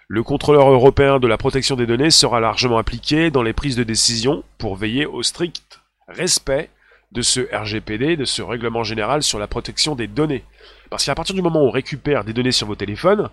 [0.08, 3.84] le contrôleur européen de la protection des données sera largement appliqué dans les prises de
[3.84, 5.77] décision pour veiller au strict
[6.08, 6.70] respect
[7.12, 10.44] de ce RGPD, de ce règlement général sur la protection des données.
[10.90, 13.30] Parce qu'à partir du moment où on récupère des données sur vos téléphones,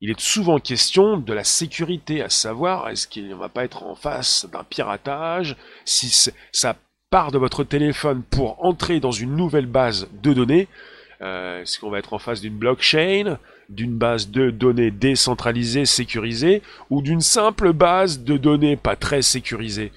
[0.00, 3.82] il est souvent question de la sécurité, à savoir est-ce qu'il ne va pas être
[3.82, 6.76] en face d'un piratage, si ça
[7.10, 10.68] part de votre téléphone pour entrer dans une nouvelle base de données,
[11.22, 16.62] euh, est-ce qu'on va être en face d'une blockchain, d'une base de données décentralisée, sécurisée,
[16.88, 19.92] ou d'une simple base de données pas très sécurisée?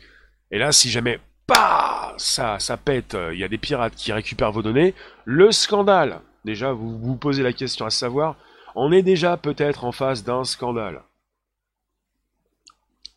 [0.51, 4.51] Et là, si jamais, pas ça, ça pète, il y a des pirates qui récupèrent
[4.51, 4.93] vos données,
[5.25, 6.21] le scandale.
[6.45, 8.35] Déjà, vous vous posez la question à savoir,
[8.75, 11.01] on est déjà peut-être en face d'un scandale.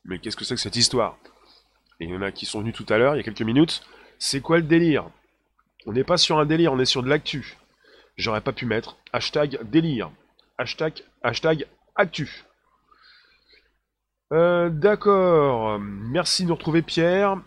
[0.04, 1.18] Mais qu'est-ce que c'est que cette histoire?
[2.00, 3.82] Il y en a qui sont venus tout à l'heure, il y a quelques minutes.
[4.18, 5.10] C'est quoi le délire?
[5.86, 7.56] On n'est pas sur un délire, on est sur de l'actu
[8.16, 10.10] j'aurais pas pu mettre hashtag délire,
[10.58, 12.44] hashtag, hashtag actu.
[14.32, 17.38] Euh, d'accord, merci de nous retrouver Pierre.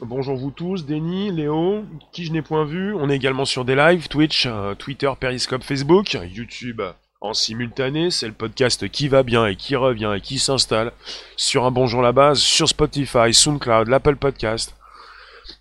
[0.00, 2.94] Bonjour vous tous, Denis, Léo, qui je n'ai point vu.
[2.94, 6.80] On est également sur des lives, Twitch, euh, Twitter, Periscope, Facebook, YouTube
[7.20, 8.10] en simultané.
[8.10, 10.92] C'est le podcast qui va bien et qui revient et qui s'installe
[11.36, 14.74] sur un Bonjour la base, sur Spotify, SoundCloud, l'Apple Podcast.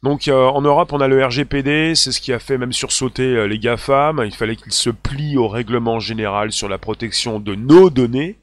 [0.02, 3.36] Donc euh, en Europe, on a le RGPD, c'est ce qui a fait même sursauter
[3.36, 4.24] euh, les GAFAM.
[4.26, 8.40] Il fallait qu'ils se plient au règlement général sur la protection de nos données.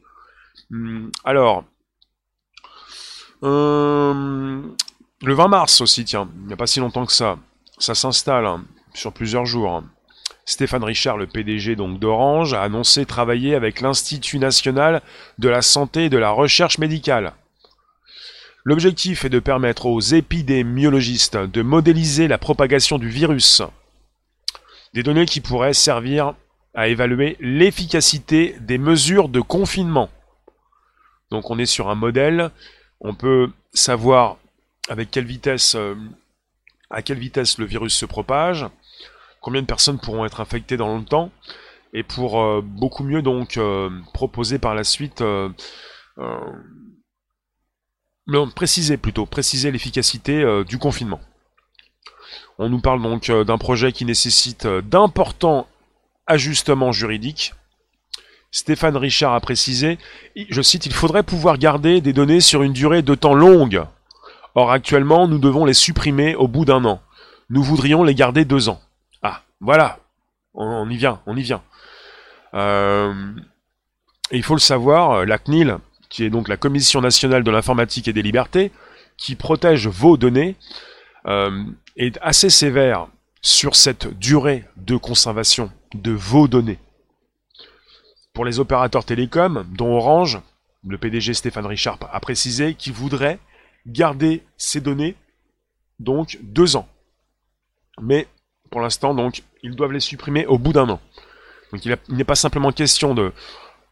[0.70, 1.64] Hum, alors,
[5.22, 7.38] le 20 mars aussi, tiens, il n'y a pas si longtemps que ça,
[7.78, 9.72] ça s'installe hein, sur plusieurs jours.
[9.72, 9.85] Hein.
[10.44, 15.02] Stéphane Richard, le PDG d'Orange, a annoncé travailler avec l'Institut national
[15.38, 17.35] de la santé et de la recherche médicale.
[18.64, 23.62] L'objectif est de permettre aux épidémiologistes de modéliser la propagation du virus.
[24.94, 26.35] Des données qui pourraient servir
[26.74, 30.11] à évaluer l'efficacité des mesures de confinement.
[31.31, 32.50] Donc on est sur un modèle,
[33.00, 34.38] on peut savoir
[34.88, 35.94] avec quelle vitesse, euh,
[36.90, 38.66] à quelle vitesse le virus se propage,
[39.40, 41.31] combien de personnes pourront être infectées dans longtemps,
[41.92, 45.22] et pour euh, beaucoup mieux donc euh, proposer par la suite
[48.55, 51.20] préciser plutôt, préciser l'efficacité du confinement.
[52.59, 55.66] On nous parle donc d'un projet qui nécessite d'importants
[56.27, 57.55] ajustements juridiques,
[58.51, 59.98] Stéphane Richard a précisé,
[60.35, 63.85] je cite, il faudrait pouvoir garder des données sur une durée de temps longue.
[64.59, 67.01] Or actuellement, nous devons les supprimer au bout d'un an.
[67.49, 68.81] Nous voudrions les garder deux ans.
[69.23, 70.01] Ah, voilà,
[70.53, 71.62] on, y vient, on y vient.
[72.55, 73.14] Euh,
[74.33, 78.12] il faut le savoir, la CNIL, qui est donc la Commission nationale de l'informatique et
[78.12, 78.73] des libertés,
[79.16, 80.57] qui protège vos données,
[81.27, 81.62] euh,
[81.97, 83.07] est assez sévère
[83.40, 86.81] sur cette durée de conservation de vos données.
[88.33, 90.40] Pour les opérateurs télécoms, dont Orange,
[90.85, 93.38] le PDG Stéphane Richard a précisé qu'il voudrait
[93.88, 95.16] garder ces données
[95.98, 96.88] donc deux ans.
[98.01, 98.29] Mais
[98.70, 101.01] pour l'instant, donc, ils doivent les supprimer au bout d'un an.
[101.72, 103.33] Donc il n'est pas simplement question de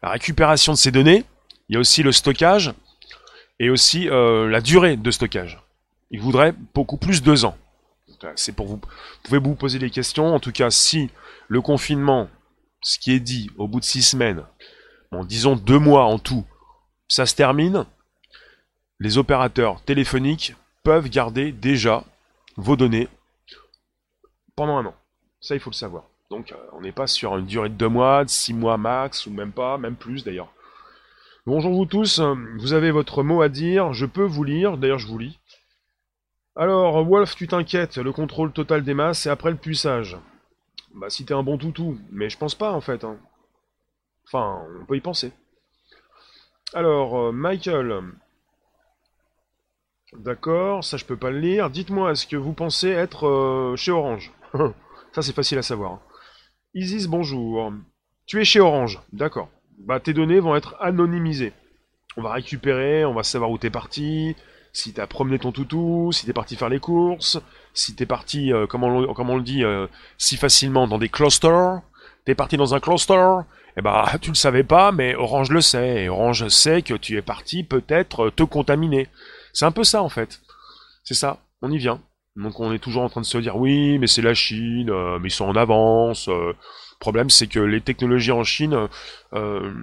[0.01, 1.25] la récupération de ces données,
[1.69, 2.73] il y a aussi le stockage
[3.59, 5.59] et aussi euh, la durée de stockage.
[6.11, 7.57] Ils voudraient beaucoup plus deux ans.
[8.35, 8.75] C'est pour vous.
[8.77, 10.33] Vous pouvez vous poser des questions.
[10.33, 11.09] En tout cas, si
[11.47, 12.29] le confinement
[12.81, 14.43] ce qui est dit au bout de six semaines,
[15.11, 16.45] bon, disons deux mois en tout,
[17.07, 17.85] ça se termine,
[18.99, 22.03] les opérateurs téléphoniques peuvent garder déjà
[22.55, 23.07] vos données
[24.55, 24.95] pendant un an.
[25.39, 26.05] Ça, il faut le savoir.
[26.29, 29.27] Donc, euh, on n'est pas sur une durée de deux mois, de six mois max,
[29.27, 30.51] ou même pas, même plus d'ailleurs.
[31.45, 32.19] Bonjour vous tous,
[32.57, 35.39] vous avez votre mot à dire, je peux vous lire, d'ailleurs je vous lis.
[36.57, 40.17] Alors, Wolf, tu t'inquiètes, le contrôle total des masses, c'est après le puissage.
[40.95, 43.03] Bah si t'es un bon toutou, mais je pense pas en fait.
[43.05, 43.17] Hein.
[44.25, 45.31] Enfin, on peut y penser.
[46.73, 48.01] Alors, euh, Michael.
[50.13, 51.69] D'accord, ça je peux pas le lire.
[51.69, 54.31] Dites-moi, est-ce que vous pensez être euh, chez Orange
[55.13, 55.93] Ça c'est facile à savoir.
[55.93, 55.99] Hein.
[56.73, 57.73] Isis, bonjour.
[58.25, 59.49] Tu es chez Orange, d'accord.
[59.79, 61.51] Bah tes données vont être anonymisées.
[62.15, 64.35] On va récupérer, on va savoir où t'es parti,
[64.71, 67.39] si t'as promené ton toutou, si t'es parti faire les courses,
[67.73, 71.81] si t'es parti, euh, comme, on, le dit euh, si facilement, dans des clusters,
[72.25, 73.39] t'es parti dans un cluster,
[73.75, 77.17] eh ben tu le savais pas, mais Orange le sait, et Orange sait que tu
[77.17, 79.09] es parti peut-être te contaminer.
[79.57, 80.39] C'est un peu ça en fait.
[81.03, 81.99] C'est ça, on y vient.
[82.35, 85.17] Donc on est toujours en train de se dire oui, mais c'est la Chine, euh,
[85.17, 86.27] mais ils sont en avance.
[86.27, 86.53] Le
[86.99, 88.87] problème, c'est que les technologies en Chine
[89.33, 89.73] euh,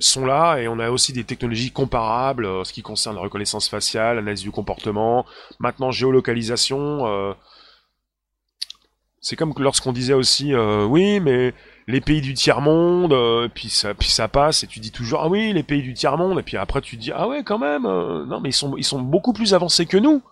[0.00, 3.70] sont là et on a aussi des technologies comparables en ce qui concerne la reconnaissance
[3.70, 5.24] faciale, l'analyse du comportement,
[5.60, 7.06] maintenant géolocalisation.
[7.06, 7.32] Euh,
[9.22, 11.54] c'est comme lorsqu'on disait aussi euh, oui, mais
[11.88, 13.14] les pays du tiers monde,
[13.54, 16.16] puis ça, puis ça passe et tu dis toujours ah oui, les pays du tiers
[16.16, 18.84] monde et puis après tu dis ah ouais quand même, non mais ils sont ils
[18.84, 20.22] sont beaucoup plus avancés que nous.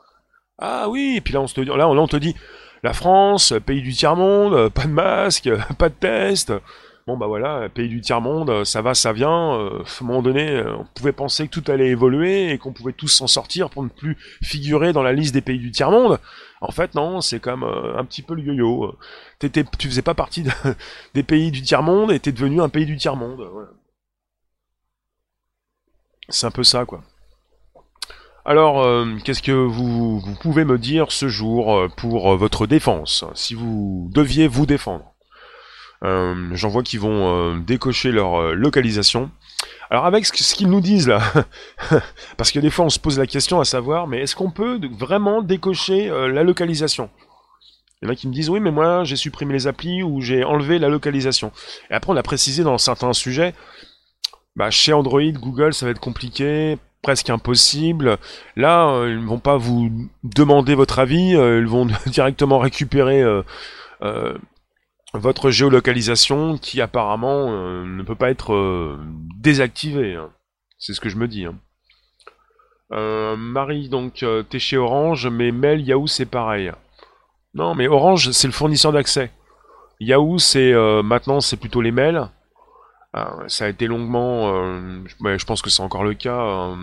[0.59, 2.35] Ah oui, et puis là on te là, là on te dit
[2.83, 6.53] la France, pays du tiers-monde, euh, pas de masque, euh, pas de test.
[7.17, 9.55] Bah voilà, pays du tiers-monde, ça va, ça vient.
[9.59, 12.93] Euh, à un moment donné, on pouvait penser que tout allait évoluer et qu'on pouvait
[12.93, 16.19] tous s'en sortir pour ne plus figurer dans la liste des pays du tiers-monde.
[16.61, 18.97] En fait, non, c'est comme un petit peu le yo-yo.
[19.79, 20.45] tu faisais pas partie
[21.15, 23.49] des pays du tiers-monde et t'es devenu un pays du tiers-monde.
[26.29, 27.03] C'est un peu ça, quoi.
[28.45, 33.25] Alors, euh, qu'est-ce que vous, pouvez me dire ce jour euh, pour euh, votre défense,
[33.35, 35.10] si vous deviez vous défendre?
[36.03, 39.31] J'en vois qui vont décocher leur localisation.
[39.91, 41.21] Alors avec ce qu'ils nous disent là,
[42.39, 44.81] parce que des fois on se pose la question à savoir, mais est-ce qu'on peut
[44.99, 47.11] vraiment décocher la localisation?
[48.01, 50.23] Il y en a qui me disent oui mais moi j'ai supprimé les applis ou
[50.23, 51.53] j'ai enlevé la localisation.
[51.91, 53.53] Et après on a précisé dans certains sujets,
[54.57, 58.19] bah, chez Android, Google ça va être compliqué presque impossible.
[58.57, 59.91] Là, euh, ils ne vont pas vous
[60.25, 63.43] demander votre avis, euh, ils vont directement récupérer euh,
[65.13, 67.51] votre géolocalisation qui apparemment
[67.85, 68.99] ne peut pas être
[69.37, 70.15] désactivée.
[70.15, 70.31] Hein.
[70.79, 71.47] C'est ce que je me dis.
[71.47, 71.57] Hein.
[73.37, 76.73] Marie, donc, t'es chez Orange, mais Mail, Yahoo, c'est pareil.
[77.55, 79.31] Non, mais Orange, c'est le fournisseur d'accès.
[79.99, 82.29] Yahoo, c'est maintenant, c'est plutôt les mails.
[83.17, 85.03] Euh, ça a été longuement, euh,
[85.37, 86.77] je pense que c'est encore le cas, euh,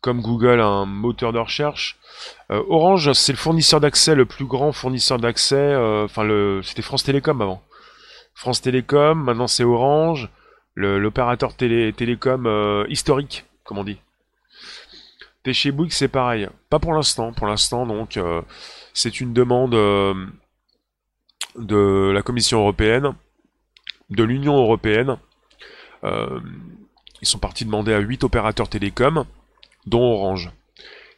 [0.00, 1.98] comme Google, un moteur de recherche.
[2.50, 5.74] Orange, c'est le fournisseur d'accès, le plus grand fournisseur d'accès.
[5.76, 7.62] Enfin, le, c'était France Télécom avant.
[8.34, 10.28] France Télécom, maintenant c'est Orange,
[10.74, 13.98] l'opérateur télé, télécom historique, comme on dit.
[15.42, 15.52] T'es
[15.90, 16.48] c'est pareil.
[16.70, 17.32] Pas pour l'instant.
[17.32, 18.18] Pour l'instant, donc,
[18.94, 19.74] c'est une demande
[21.58, 23.14] de la Commission européenne,
[24.10, 25.18] de l'Union européenne,
[26.04, 26.40] euh,
[27.20, 29.26] ils sont partis demander à 8 opérateurs télécoms,
[29.88, 30.50] dont Orange.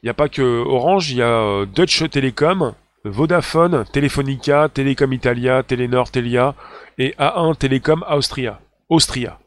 [0.02, 5.12] Il n'y a pas que Orange, il y a euh, Deutsche Telekom, Vodafone, Telefonica, Telecom
[5.12, 6.54] Italia, Telenor Telia
[6.98, 8.61] et A1 Telecom Austria.
[8.88, 9.38] Austria.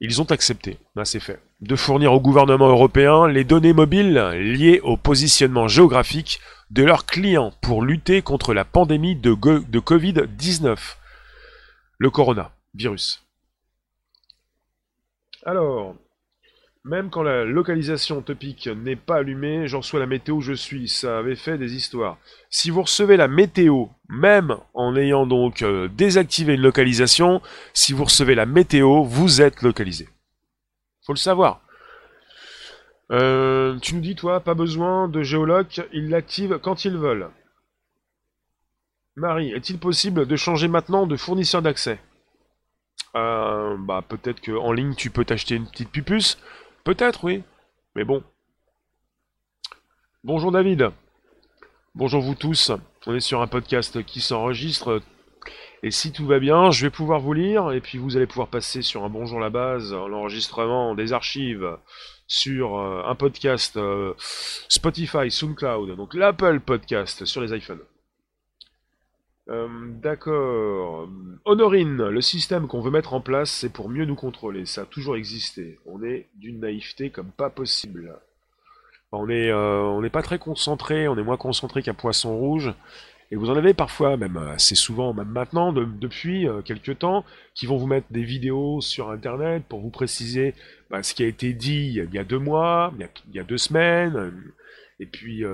[0.00, 4.96] Ils ont accepté, c'est fait, de fournir au gouvernement européen les données mobiles liées au
[4.96, 10.76] positionnement géographique de leurs clients pour lutter contre la pandémie de, de Covid-19.
[11.98, 13.22] Le coronavirus.
[15.46, 15.94] Alors,
[16.84, 20.88] même quand la localisation topique n'est pas allumée, j'en reçois la météo où je suis.
[20.88, 22.18] Ça avait fait des histoires.
[22.50, 27.40] Si vous recevez la météo, même en ayant donc euh, désactivé une localisation,
[27.72, 30.08] si vous recevez la météo, vous êtes localisé.
[31.06, 31.60] Faut le savoir.
[33.12, 37.30] Euh, tu nous dis, toi, pas besoin de géoloc, ils l'activent quand ils veulent.
[39.14, 42.00] Marie, est-il possible de changer maintenant de fournisseur d'accès?
[43.14, 46.38] Euh, Bah peut-être qu'en ligne tu peux t'acheter une petite pupuce.
[46.84, 47.42] Peut-être, oui.
[47.94, 48.22] Mais bon.
[50.24, 50.90] Bonjour David.
[51.94, 52.72] Bonjour vous tous.
[53.06, 55.02] On est sur un podcast qui s'enregistre.
[55.84, 58.48] Et si tout va bien, je vais pouvoir vous lire et puis vous allez pouvoir
[58.48, 61.76] passer sur un bonjour la base, l'enregistrement des archives
[62.28, 64.14] sur euh, un podcast euh,
[64.68, 67.82] Spotify, SoundCloud, donc l'Apple Podcast sur les iPhones.
[69.48, 69.68] Euh,
[70.00, 71.08] d'accord.
[71.44, 74.66] Honorine, le système qu'on veut mettre en place, c'est pour mieux nous contrôler.
[74.66, 75.78] Ça a toujours existé.
[75.86, 78.16] On est d'une naïveté comme pas possible.
[79.10, 82.72] On est, euh, n'est pas très concentré, on est moins concentré qu'un poisson rouge.
[83.30, 87.24] Et vous en avez parfois, même assez souvent, même maintenant, depuis euh, quelques temps,
[87.54, 90.54] qui vont vous mettre des vidéos sur Internet pour vous préciser
[90.90, 93.58] bah, ce qui a été dit il y a deux mois, il y a, deux
[93.58, 94.32] semaines,
[95.00, 95.44] et puis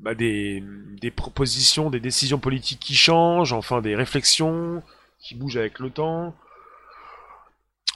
[0.00, 0.62] bah, des,
[1.14, 4.82] propositions, des décisions politiques qui changent, enfin des réflexions
[5.18, 6.34] qui bougent avec le temps.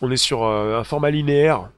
[0.02, 1.70] On est sur euh, un format linéaire.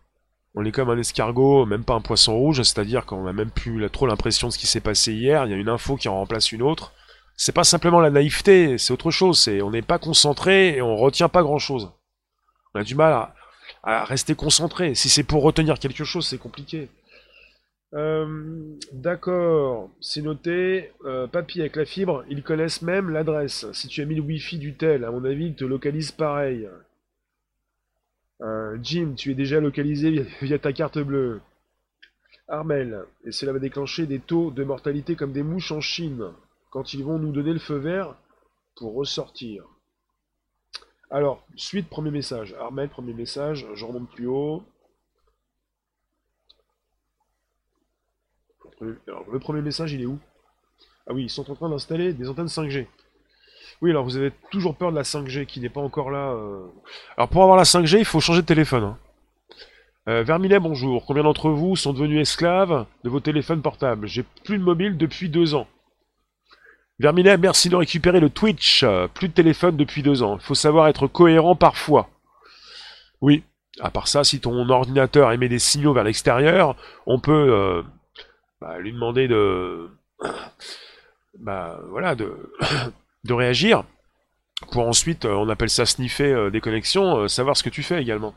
[0.57, 3.89] On est comme un escargot, même pas un poisson rouge, c'est-à-dire qu'on a même plus
[3.91, 5.45] trop l'impression de ce qui s'est passé hier.
[5.45, 6.93] Il y a une info qui en remplace une autre.
[7.37, 9.49] C'est pas simplement la naïveté, c'est autre chose.
[9.63, 11.93] On n'est pas concentré et on retient pas grand-chose.
[12.75, 13.29] On a du mal
[13.85, 14.95] à rester concentré.
[14.95, 16.89] Si c'est pour retenir quelque chose, c'est compliqué.
[17.95, 20.93] Euh, d'accord, c'est noté.
[21.05, 23.71] Euh, papy avec la fibre, ils connaissent même l'adresse.
[23.73, 26.69] Si tu as mis le wifi du tel, à mon avis, ils te localisent pareil.
[28.43, 31.41] Euh, Jim, tu es déjà localisé via, ta carte bleue.
[32.49, 36.31] Armel, et cela va déclencher des taux de mortalité comme des mouches en Chine,
[36.71, 38.15] quand ils vont nous donner le feu vert
[38.77, 39.65] pour ressortir.
[41.11, 42.55] Alors, suite, premier message.
[42.61, 44.63] Armel, premier message, je remonte plus haut.
[48.81, 50.19] Le premier message, il est où?
[51.09, 52.87] Ah oui, ils sont en train d'installer des antennes 5G.
[53.83, 56.33] Oui, alors vous avez toujours peur de la 5G qui n'est pas encore là.
[56.33, 56.67] Euh.
[57.17, 58.85] Alors pour avoir la 5G, il faut changer de téléphone.
[58.85, 58.99] Hein.
[60.09, 61.05] Euh, bonjour.
[61.07, 64.07] Combien d'entre vous sont devenus esclaves de vos téléphones portables?
[64.07, 65.67] J'ai plus de mobile depuis deux ans.
[66.99, 68.85] Vermilet, merci de récupérer le Twitch.
[69.15, 70.37] Plus de téléphone depuis deux ans.
[70.37, 72.09] Il faut savoir être cohérent parfois.
[73.21, 73.45] Oui.
[73.81, 77.83] À part ça, si ton ordinateur émet des signaux vers l'extérieur, on peut euh,
[78.67, 79.89] bah, lui demander de,
[81.39, 82.53] bah, voilà, de,
[83.25, 83.85] de réagir
[84.73, 87.83] pour ensuite, euh, on appelle ça sniffer euh, des connexions, euh, savoir ce que tu
[87.83, 88.35] fais également.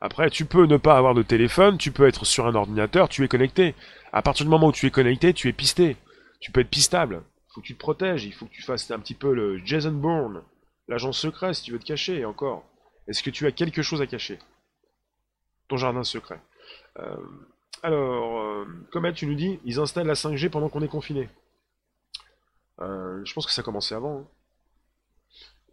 [0.00, 3.24] Après, tu peux ne pas avoir de téléphone, tu peux être sur un ordinateur, tu
[3.24, 3.74] es connecté.
[4.12, 5.96] À partir du moment où tu es connecté, tu es pisté.
[6.40, 7.22] Tu peux être pistable.
[7.48, 9.58] Il faut que tu te protèges, il faut que tu fasses un petit peu le
[9.64, 10.42] Jason Bourne,
[10.86, 12.64] l'agent secret si tu veux te cacher, et encore.
[13.08, 14.38] Est-ce que tu as quelque chose à cacher?
[15.68, 16.40] Ton jardin secret.
[17.86, 21.28] Alors, euh, tu nous dis, ils installent la 5G pendant qu'on est confiné.
[22.80, 24.18] Euh, je pense que ça a commencé avant.
[24.18, 24.24] Hein.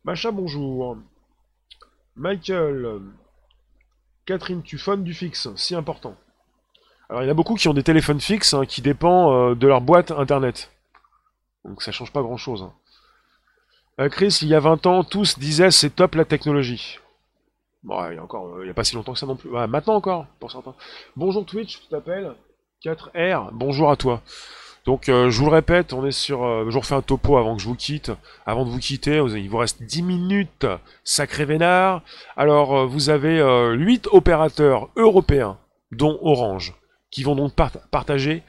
[0.03, 0.95] Macha, bonjour.
[2.15, 3.01] Michael.
[4.27, 6.15] Catherine, tu phones du fixe, si important.
[7.09, 9.55] Alors, il y en a beaucoup qui ont des téléphones fixes hein, qui dépendent euh,
[9.55, 10.71] de leur boîte internet.
[11.65, 12.69] Donc, ça change pas grand chose.
[13.97, 14.09] Hein.
[14.09, 16.99] Chris, il y a 20 ans, tous disaient c'est top la technologie.
[17.83, 19.35] Bon, il y a encore, euh, il y a pas si longtemps que ça non
[19.35, 19.49] plus.
[19.49, 20.73] maintenant encore, pour certains.
[21.17, 22.33] Bonjour Twitch, tu t'appelles
[22.83, 23.49] 4R.
[23.51, 24.21] Bonjour à toi.
[24.85, 26.43] Donc, euh, je vous le répète, on est sur.
[26.43, 28.11] Euh, je vous refais un topo avant que je vous quitte.
[28.45, 30.65] Avant de vous quitter, il vous reste 10 minutes,
[31.03, 32.01] sacré vénard.
[32.37, 33.39] Alors, vous avez
[33.75, 35.57] 8 opérateurs européens,
[35.91, 36.73] dont Orange,
[37.11, 37.53] qui vont donc
[37.91, 38.43] partager,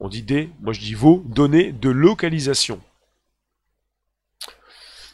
[0.00, 2.80] on dit des, moi je dis vos données de localisation.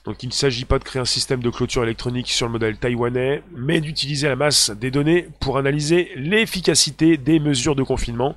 [0.05, 2.77] Donc il ne s'agit pas de créer un système de clôture électronique sur le modèle
[2.77, 8.37] taïwanais, mais d'utiliser la masse des données pour analyser l'efficacité des mesures de confinement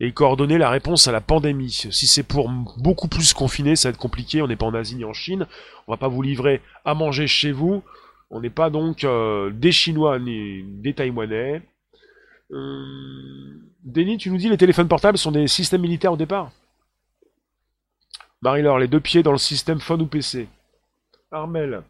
[0.00, 1.88] et coordonner la réponse à la pandémie.
[1.90, 4.96] Si c'est pour beaucoup plus confiner, ça va être compliqué, on n'est pas en Asie
[4.96, 5.46] ni en Chine,
[5.86, 7.82] on va pas vous livrer à manger chez vous,
[8.30, 11.62] on n'est pas donc euh, des Chinois ni des Taïwanais.
[12.52, 13.60] Euh...
[13.84, 16.50] Denis, tu nous dis les téléphones portables sont des systèmes militaires au départ?
[18.42, 20.48] Marie-Laure, les deux pieds dans le système phone ou PC.
[21.34, 21.82] Armel,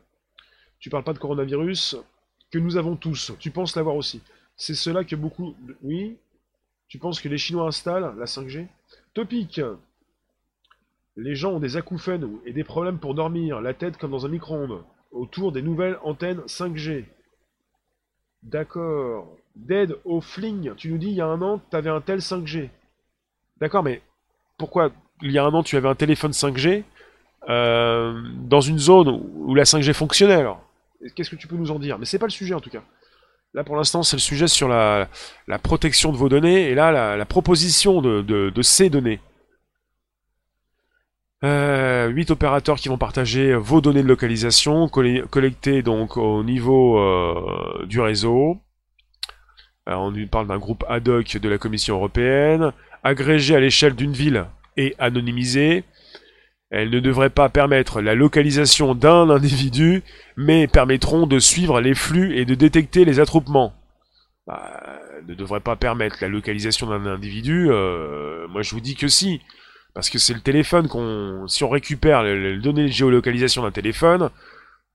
[0.81, 1.97] tu parles pas de coronavirus
[2.51, 3.33] que nous avons tous.
[3.39, 4.23] Tu penses l'avoir aussi.
[4.57, 5.55] C'est cela que beaucoup.
[5.83, 6.17] Oui
[6.89, 8.67] Tu penses que les Chinois installent la 5G
[9.13, 9.61] Topic
[11.17, 14.29] Les gens ont des acouphènes et des problèmes pour dormir, la tête comme dans un
[14.29, 17.05] micro-ondes, autour des nouvelles antennes 5G.
[18.43, 19.37] D'accord.
[19.57, 22.19] Dead au fling, tu nous dis il y a un an, tu avais un tel
[22.19, 22.71] 5G.
[23.59, 24.03] D'accord, mais
[24.59, 24.93] pourquoi
[25.23, 26.85] il y a un an tu avais un téléphone 5G
[27.49, 30.63] euh, dans une zone où la 5G fonctionnait alors
[31.15, 31.99] Qu'est-ce que tu peux nous en dire?
[31.99, 32.83] Mais c'est pas le sujet en tout cas.
[33.53, 35.09] Là pour l'instant c'est le sujet sur la,
[35.63, 39.21] protection de vos données et là la, proposition de, ces données.
[41.45, 47.85] Euh, 8 opérateurs qui vont partager vos données de localisation collectées donc au niveau euh,
[47.85, 48.59] du réseau.
[49.87, 52.73] on lui parle d'un groupe ad hoc de la Commission européenne,
[53.03, 54.47] agrégé à l'échelle d'une ville
[54.79, 55.85] et anonymisé.
[56.77, 60.03] Elles ne devraient pas permettre la localisation d'un individu,
[60.37, 63.73] mais permettront de suivre les flux et de détecter les attroupements.
[64.49, 64.99] Bah,
[65.29, 69.41] ne devraient pas permettre la localisation d'un individu, euh, moi je vous dis que si.
[69.95, 71.47] Parce que c'est le téléphone qu'on...
[71.47, 74.31] Si on récupère les données de géolocalisation d'un téléphone,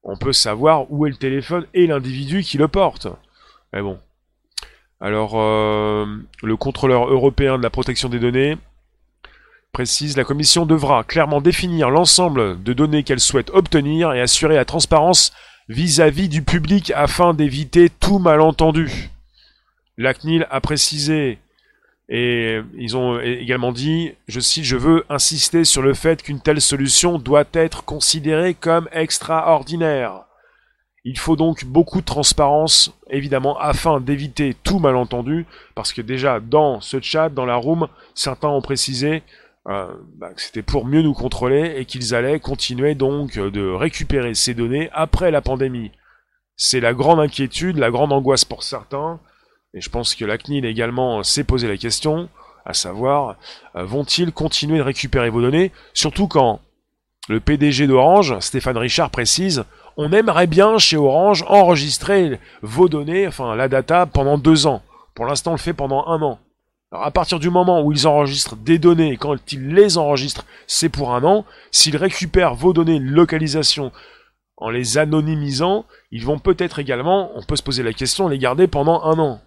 [0.03, 3.07] on peut savoir où est le téléphone et l'individu qui le porte.
[3.71, 3.97] Mais bon.
[4.99, 6.05] Alors, euh,
[6.43, 8.57] le contrôleur européen de la protection des données
[9.71, 14.65] précise, la Commission devra clairement définir l'ensemble de données qu'elle souhaite obtenir et assurer la
[14.65, 15.31] transparence
[15.67, 19.09] vis-à-vis du public afin d'éviter tout malentendu.
[19.97, 21.39] La CNIL a précisé
[22.09, 26.59] et ils ont également dit, je cite, je veux insister sur le fait qu'une telle
[26.59, 30.23] solution doit être considérée comme extraordinaire.
[31.05, 35.45] Il faut donc beaucoup de transparence, évidemment, afin d'éviter tout malentendu,
[35.75, 39.21] parce que déjà dans ce chat, dans la room, certains ont précisé
[39.67, 44.33] euh, bah, c'était pour mieux nous contrôler et qu'ils allaient continuer donc euh, de récupérer
[44.33, 45.91] ces données après la pandémie.
[46.55, 49.19] C'est la grande inquiétude, la grande angoisse pour certains,
[49.73, 52.29] et je pense que la CNIL également s'est posé la question,
[52.65, 53.35] à savoir,
[53.75, 56.61] euh, vont-ils continuer de récupérer vos données, surtout quand
[57.27, 59.63] le PDG d'Orange, Stéphane Richard, précise,
[59.97, 64.81] on aimerait bien chez Orange enregistrer vos données, enfin la data, pendant deux ans.
[65.13, 66.39] Pour l'instant, on le fait pendant un an.
[66.91, 70.89] Alors à partir du moment où ils enregistrent des données, quand ils les enregistrent, c'est
[70.89, 71.45] pour un an.
[71.69, 73.91] S'ils récupèrent vos données localisation
[74.57, 78.67] en les anonymisant, ils vont peut-être également, on peut se poser la question, les garder
[78.67, 79.41] pendant un an.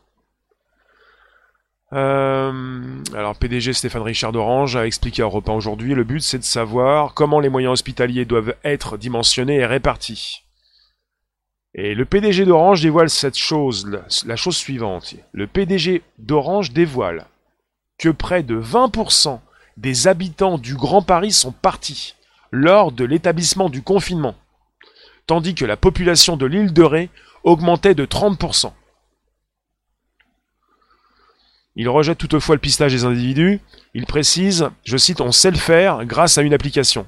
[1.92, 6.44] Euh, alors PDG Stéphane Richard d'Orange a expliqué à Europe aujourd'hui, le but c'est de
[6.44, 10.44] savoir comment les moyens hospitaliers doivent être dimensionnés et répartis.
[11.74, 13.90] Et le PDG d'Orange dévoile cette chose,
[14.26, 15.14] la chose suivante.
[15.32, 17.26] Le PDG d'Orange dévoile
[18.02, 19.38] que près de 20%
[19.76, 22.16] des habitants du Grand Paris sont partis
[22.50, 24.34] lors de l'établissement du confinement,
[25.28, 27.10] tandis que la population de l'île de Ré
[27.44, 28.72] augmentait de 30%.
[31.76, 33.60] Il rejette toutefois le pistage des individus.
[33.94, 37.06] Il précise, je cite, on sait le faire grâce à une application.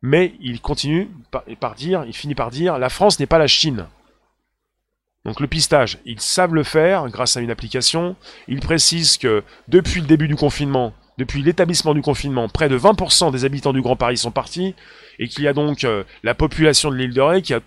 [0.00, 1.10] Mais il continue
[1.48, 3.86] il finit par dire, la France n'est pas la Chine.
[5.28, 8.16] Donc le pistage, ils savent le faire grâce à une application.
[8.48, 13.30] Il précise que depuis le début du confinement, depuis l'établissement du confinement, près de 20%
[13.30, 14.74] des habitants du Grand Paris sont partis
[15.18, 17.60] et qu'il y a donc euh, la population de l'île de Ré qui a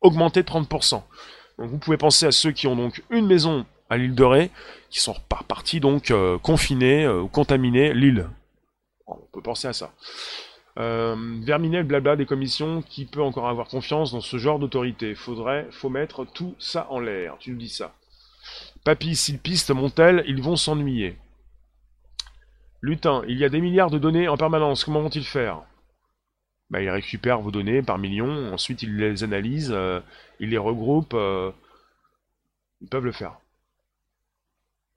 [0.00, 1.02] augmenté de 30%.
[1.58, 4.52] Donc vous pouvez penser à ceux qui ont donc une maison à l'île de Ré,
[4.88, 5.16] qui sont
[5.48, 8.28] partis donc euh, confinés euh, ou contaminés l'île.
[9.08, 9.90] On peut penser à ça.
[10.78, 15.14] Euh, Verminer le blabla des commissions, qui peut encore avoir confiance dans ce genre d'autorité
[15.14, 17.94] Faudrait, faut mettre tout ça en l'air, tu nous dis ça.
[18.84, 21.16] Papy, s'ils pistent Montel, ils vont s'ennuyer.
[22.80, 25.62] Lutin, il y a des milliards de données en permanence, comment vont-ils faire?
[26.70, 30.00] Bah, Ils récupèrent vos données par millions, ensuite ils les analysent, euh,
[30.38, 31.50] ils les regroupent, euh,
[32.80, 33.38] ils peuvent le faire.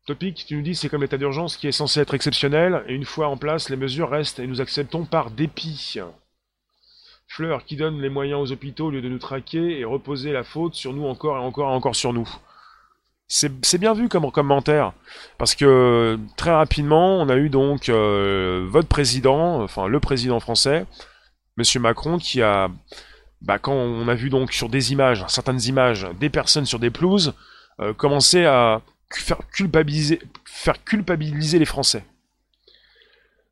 [0.07, 3.05] Topic, tu nous dis c'est comme l'état d'urgence qui est censé être exceptionnel, et une
[3.05, 5.99] fois en place, les mesures restent et nous acceptons par dépit.
[7.27, 10.43] Fleur qui donne les moyens aux hôpitaux au lieu de nous traquer et reposer la
[10.43, 12.27] faute sur nous encore et encore et encore sur nous?
[13.27, 14.91] C'est bien vu comme commentaire,
[15.37, 20.85] parce que très rapidement, on a eu donc euh, votre président, enfin le président français,
[21.57, 22.69] Monsieur Macron, qui a,
[23.39, 26.89] bah, quand on a vu donc sur des images, certaines images, des personnes sur des
[26.89, 27.33] pelouses,
[27.79, 28.81] euh, commencer à
[29.16, 32.03] faire culpabiliser, faire culpabiliser les Français.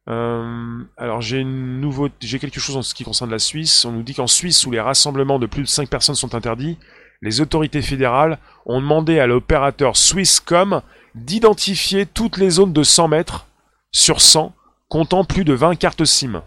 [0.09, 3.85] Euh, alors j'ai une nouveau, j'ai quelque chose en ce qui concerne la Suisse.
[3.85, 6.77] On nous dit qu'en Suisse, où les rassemblements de plus de 5 personnes sont interdits,
[7.21, 10.81] les autorités fédérales ont demandé à l'opérateur Swisscom
[11.15, 13.47] d'identifier toutes les zones de 100 mètres
[13.91, 14.53] sur 100,
[14.87, 16.43] comptant plus de 20 cartes SIM.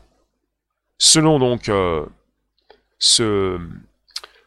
[0.99, 2.07] Selon donc euh,
[2.99, 3.59] ce,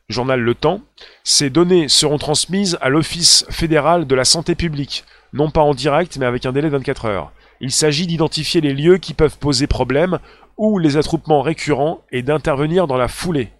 [0.10, 0.82] journal Le Temps,
[1.24, 5.04] ces données seront transmises à l'Office fédéral de la santé publique,
[5.34, 7.32] non pas en direct mais avec un délai de 24 heures.
[7.62, 10.20] Il s'agit d'identifier les lieux qui peuvent poser problème
[10.58, 13.52] ou les attroupements récurrents et d'intervenir dans la foulée.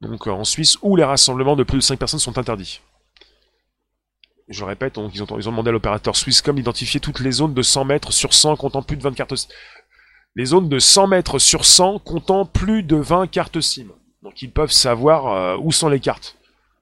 [0.00, 2.80] Donc euh, en Suisse, où les rassemblements de plus de 5 personnes sont interdits.
[4.48, 8.12] je répète, ils, ont, demandé à l'opérateur Swisscom d'identifier toutes les zones de 100 mètres
[8.12, 9.48] sur 100 comptant plus de 20 cartes
[10.36, 13.86] les zones de 100 mètres sur 100 comptant plus de 20 cartes SIM.
[14.26, 16.36] Donc ils peuvent savoir euh, où sont les cartes.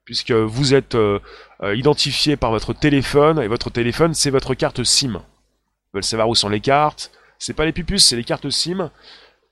[0.07, 1.19] Puisque vous êtes euh,
[1.63, 5.21] euh, identifié par votre téléphone, et votre téléphone c'est votre carte SIM.
[5.21, 7.13] Ils veulent savoir où sont les cartes.
[7.39, 8.91] C'est pas les pupuces, c'est les cartes SIM.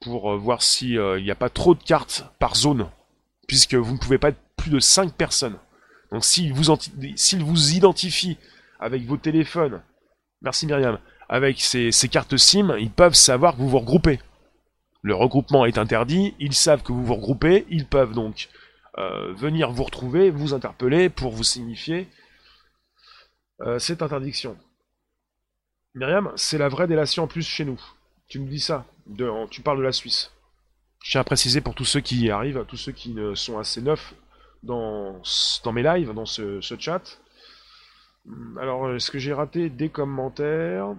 [0.01, 2.89] Pour voir s'il n'y a pas trop de cartes par zone.
[3.47, 5.59] Puisque vous ne pouvez pas être plus de 5 personnes.
[6.11, 6.75] Donc s'ils vous,
[7.45, 8.39] vous identifient
[8.81, 9.83] avec vos téléphones,
[10.41, 14.19] merci Myriam, avec ces, cartes SIM, ils peuvent savoir que vous vous regroupez.
[15.03, 18.49] Le regroupement est interdit, ils savent que vous vous regroupez, ils peuvent donc
[18.99, 22.09] euh, venir vous retrouver, vous interpeller pour vous signifier
[23.63, 24.57] euh, cette interdiction.
[25.95, 27.81] Myriam, c'est la vraie délation en plus chez nous.
[28.29, 28.87] Tu me dis ça,
[29.51, 30.33] tu parles de la Suisse.
[31.03, 33.83] Je tiens à préciser pour tous ceux qui y arrivent, tous ceux qui sont assez
[33.83, 34.15] neufs
[34.63, 35.21] dans,
[35.73, 37.21] mes lives, dans ce, ce chat.
[38.59, 40.95] Alors, est-ce que j'ai raté des commentaires?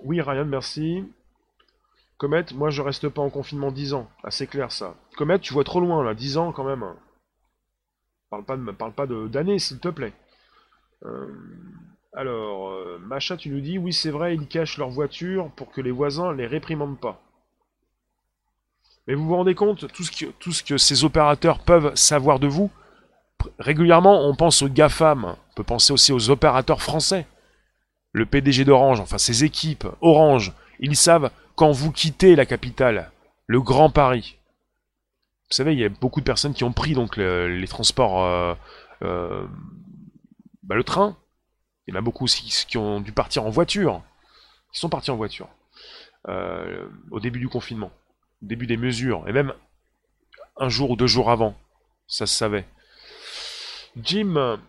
[0.00, 1.04] Oui, Ryan, merci.
[2.18, 4.10] Comet, moi je reste pas en confinement 10 ans.
[4.24, 4.94] Ah, c'est clair ça.
[5.16, 6.84] Comet, tu vois trop loin là, 10 ans quand même.
[8.28, 10.12] Parle pas de, parle pas d'années, s'il te plaît.
[11.04, 11.28] Euh,
[12.12, 15.80] alors, euh, Macha, tu nous dis, oui, c'est vrai, ils cachent leur voiture pour que
[15.80, 17.22] les voisins les réprimandent pas.
[19.06, 22.38] Mais vous vous rendez compte, tout ce, que, tout ce que ces opérateurs peuvent savoir
[22.38, 22.70] de vous?
[23.58, 27.26] Régulièrement, on pense aux GAFAM, on peut penser aussi aux opérateurs français
[28.12, 33.10] le PDG d'Orange, enfin ses équipes, Orange, ils savent quand vous quittez la capitale,
[33.48, 34.38] le Grand Paris.
[35.50, 38.54] Vous savez, il y a beaucoup de personnes qui ont pris donc les transports, euh,
[39.02, 39.44] euh,
[40.62, 41.16] bah, le train.
[41.86, 44.04] Il y en a beaucoup aussi qui ont dû partir en voiture.
[44.72, 45.48] Ils sont partis en voiture
[46.28, 47.90] euh, au début du confinement,
[48.40, 49.52] au début des mesures, et même
[50.58, 51.56] un jour ou deux jours avant,
[52.06, 52.66] ça se savait.
[53.96, 54.60] Jim,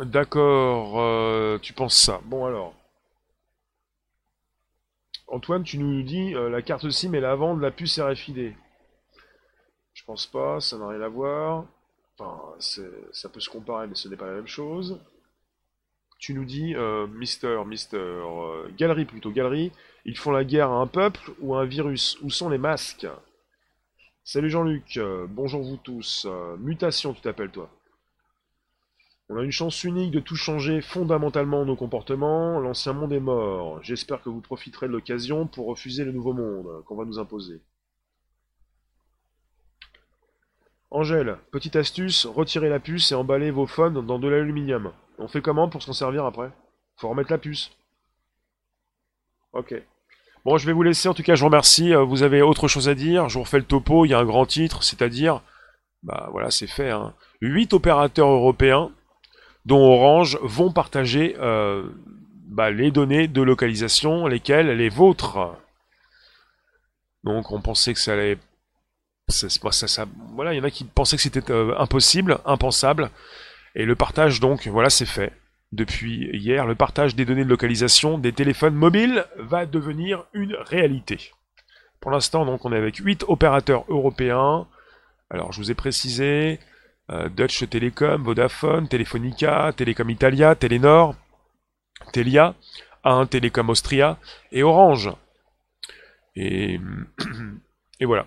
[0.00, 2.20] D'accord, tu penses ça.
[2.26, 2.74] Bon alors.
[5.30, 8.52] Antoine, tu nous dis euh, la carte SIM est la vente de la puce RFID.
[9.94, 11.66] Je pense pas, ça n'a rien à voir.
[12.18, 12.40] Enfin,
[13.12, 14.98] ça peut se comparer, mais ce n'est pas la même chose.
[16.18, 18.20] Tu nous dis, euh, Mister, Mister,
[18.76, 19.72] Galerie plutôt, Galerie,
[20.04, 22.18] ils font la guerre à un peuple ou à un virus?
[22.22, 23.06] Où sont les masques?
[24.24, 26.26] Salut Jean-Luc, bonjour vous tous.
[26.58, 27.70] mutation, tu t'appelles toi.
[29.32, 32.58] On a une chance unique de tout changer fondamentalement nos comportements.
[32.58, 33.80] L'ancien monde est mort.
[33.80, 37.60] J'espère que vous profiterez de l'occasion pour refuser le nouveau monde qu'on va nous imposer.
[40.90, 44.90] Angèle, petite astuce, retirez la puce et emballez vos phones dans de l'aluminium.
[45.18, 46.50] On fait comment pour s'en servir après?
[46.96, 47.70] Faut remettre la puce.
[49.52, 49.80] Ok.
[50.44, 51.08] Bon, je vais vous laisser.
[51.08, 51.94] En tout cas, je vous remercie.
[51.94, 53.28] Euh, vous avez autre chose à dire?
[53.28, 54.04] Je vous refais le topo.
[54.06, 55.40] Il y a un grand titre, c'est-à-dire,
[56.02, 56.90] bah voilà, c'est fait.
[56.90, 57.14] Hein.
[57.42, 58.90] 8 opérateurs européens
[59.66, 61.84] dont Orange vont partager euh,
[62.46, 65.38] bah, les données de localisation, lesquelles les vôtres.
[67.24, 68.38] Donc on pensait que ça allait...
[70.34, 73.10] Voilà, il y en a qui pensaient que c'était euh, impossible, impensable.
[73.76, 75.32] Et le partage, donc, voilà, c'est fait.
[75.72, 81.30] Depuis hier, le partage des données de localisation des téléphones mobiles va devenir une réalité.
[82.00, 84.66] Pour l'instant, donc, on est avec 8 opérateurs européens.
[85.30, 86.58] Alors, je vous ai précisé,
[87.10, 91.16] euh, Dutch Telecom, Vodafone, Telefonica, Telecom Italia, Telenor,
[92.12, 92.54] Telia,
[93.04, 94.18] A1 Telecom Austria
[94.52, 95.10] et Orange.
[96.36, 96.78] Et,
[98.00, 98.26] voilà.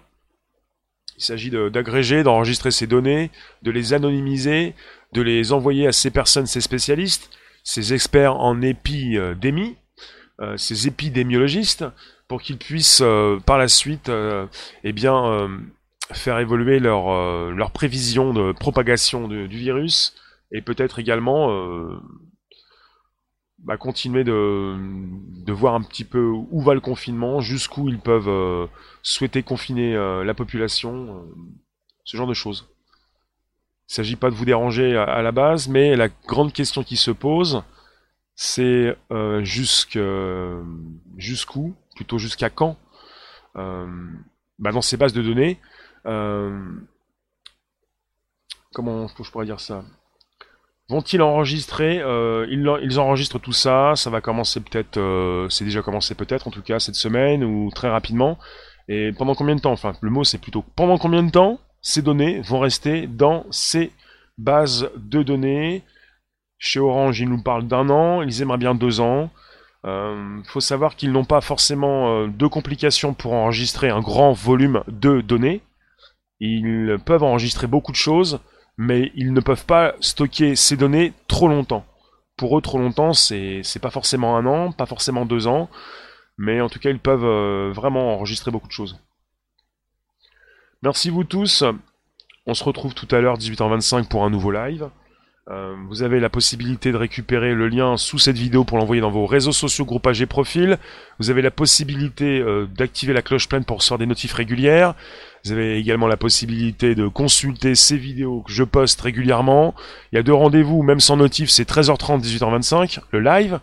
[1.17, 3.31] Il s'agit d'agréger, d'enregistrer ces données,
[3.61, 4.73] de les anonymiser,
[5.13, 7.29] de les envoyer à ces personnes, ces spécialistes,
[7.63, 9.77] ces experts en épidémie,
[10.41, 11.85] euh, ces épidémiologistes,
[12.27, 14.11] pour qu'ils puissent euh, par la suite
[14.83, 15.47] eh bien,
[16.11, 20.15] faire évoluer leur, euh, leur prévision de propagation du virus
[20.51, 21.99] et peut-être également euh,
[23.59, 24.75] bah, continuer de,
[25.45, 28.67] de, voir un petit peu où va le confinement, jusqu'où ils peuvent euh,
[29.01, 31.25] souhaiter confiner la population,
[32.03, 32.67] ce genre de choses.
[33.89, 36.97] Il ne s'agit pas de vous déranger à, la base, mais la grande question qui
[36.97, 37.63] se pose,
[38.35, 38.95] c'est
[39.41, 39.99] jusqu'où,
[41.95, 42.77] plutôt jusqu'à quand,
[43.55, 45.72] bah, dans ces bases de données, euh,
[48.73, 49.83] comment je pourrais dire ça?
[50.89, 53.93] Vont-ils enregistrer euh, ils, enregistrent tout ça.
[53.95, 54.97] Ça va commencer peut-être.
[54.97, 58.37] Euh, c'est déjà commencé peut-être en tout cas cette semaine ou très rapidement.
[58.89, 59.71] Et pendant combien de temps?
[59.71, 63.91] Enfin, le mot c'est plutôt pendant combien de temps ces données vont rester dans ces
[64.37, 65.83] bases de données?
[66.59, 68.21] Chez Orange, ils nous parlent d'un an.
[68.21, 69.29] Ils aimeraient bien deux ans.
[69.85, 75.19] Il faut savoir qu'ils n'ont pas forcément de complications pour enregistrer un grand volume de
[75.19, 75.61] données.
[76.45, 78.41] Ils peuvent enregistrer beaucoup de choses,
[78.77, 81.85] mais ils ne peuvent pas stocker ces données trop longtemps.
[82.35, 85.69] Pour eux, trop longtemps, c'est pas forcément un an, pas forcément deux ans,
[86.37, 88.99] mais en tout cas, ils peuvent euh, vraiment enregistrer beaucoup de choses.
[90.81, 91.63] Merci vous tous.
[92.45, 94.89] On se retrouve tout à l'heure 18h25 pour un nouveau live.
[95.49, 99.11] Euh, vous avez la possibilité de récupérer le lien sous cette vidéo pour l'envoyer dans
[99.11, 100.77] vos réseaux sociaux, groupages et profils.
[101.19, 104.95] Vous avez la possibilité euh, d'activer la cloche pleine pour recevoir des notifs régulières.
[105.43, 109.75] Vous avez également la possibilité de consulter ces vidéos que je poste régulièrement.
[110.11, 113.59] Il y a deux rendez-vous, même sans notif, c'est 13h30, 18h25, le live.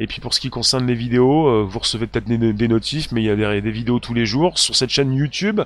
[0.00, 3.22] Et puis pour ce qui concerne les vidéos, euh, vous recevez peut-être des, notifs, mais
[3.22, 5.60] il y a des, des vidéos tous les jours sur cette chaîne YouTube.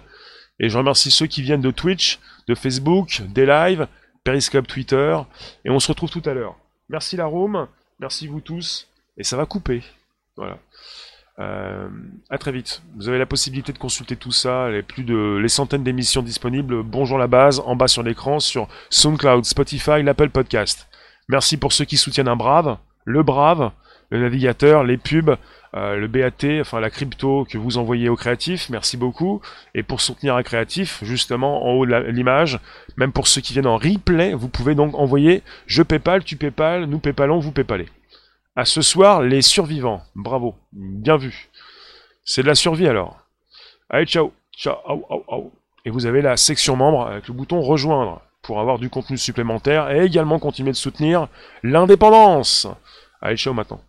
[0.61, 3.87] Et je remercie ceux qui viennent de Twitch, de Facebook, des lives,
[4.27, 5.17] Periscope, Twitter,
[5.65, 6.57] et on se retrouve tout à l'heure.
[6.89, 7.69] Merci la room,
[8.01, 9.85] merci vous tous, et ça va couper.
[10.37, 10.59] Voilà.
[11.39, 11.89] Euh,
[12.29, 12.83] à très vite.
[12.97, 16.83] Vous avez la possibilité de consulter tout ça, les plus de les centaines d'émissions disponibles.
[16.83, 20.89] Bonjour la base, en bas sur l'écran, sur SoundCloud, Spotify, l'Apple Podcast.
[21.29, 23.71] Merci pour ceux qui soutiennent un brave, le brave,
[24.11, 25.37] le navigateur, les pubs,
[25.77, 29.43] euh, le BAT, enfin la crypto que vous envoyez au créatif, merci beaucoup.
[29.75, 32.59] Et pour soutenir un créatif, justement en haut de l'image,
[32.97, 36.87] même pour ceux qui viennent en replay, vous pouvez donc envoyer je PayPal, tu PayPal,
[36.87, 37.89] nous PayPalons, vous PayPalez.
[38.55, 40.03] À ce soir, les survivants.
[40.15, 41.51] Bravo, bien vu.
[42.25, 43.19] C'est de la survie alors.
[43.91, 44.79] Allez, ciao, ciao,
[45.85, 49.91] Et vous avez la section membre avec le bouton rejoindre pour avoir du contenu supplémentaire
[49.91, 51.29] et également continuer de soutenir
[51.63, 52.67] l'indépendance.
[53.21, 53.86] Allez, ciao maintenant.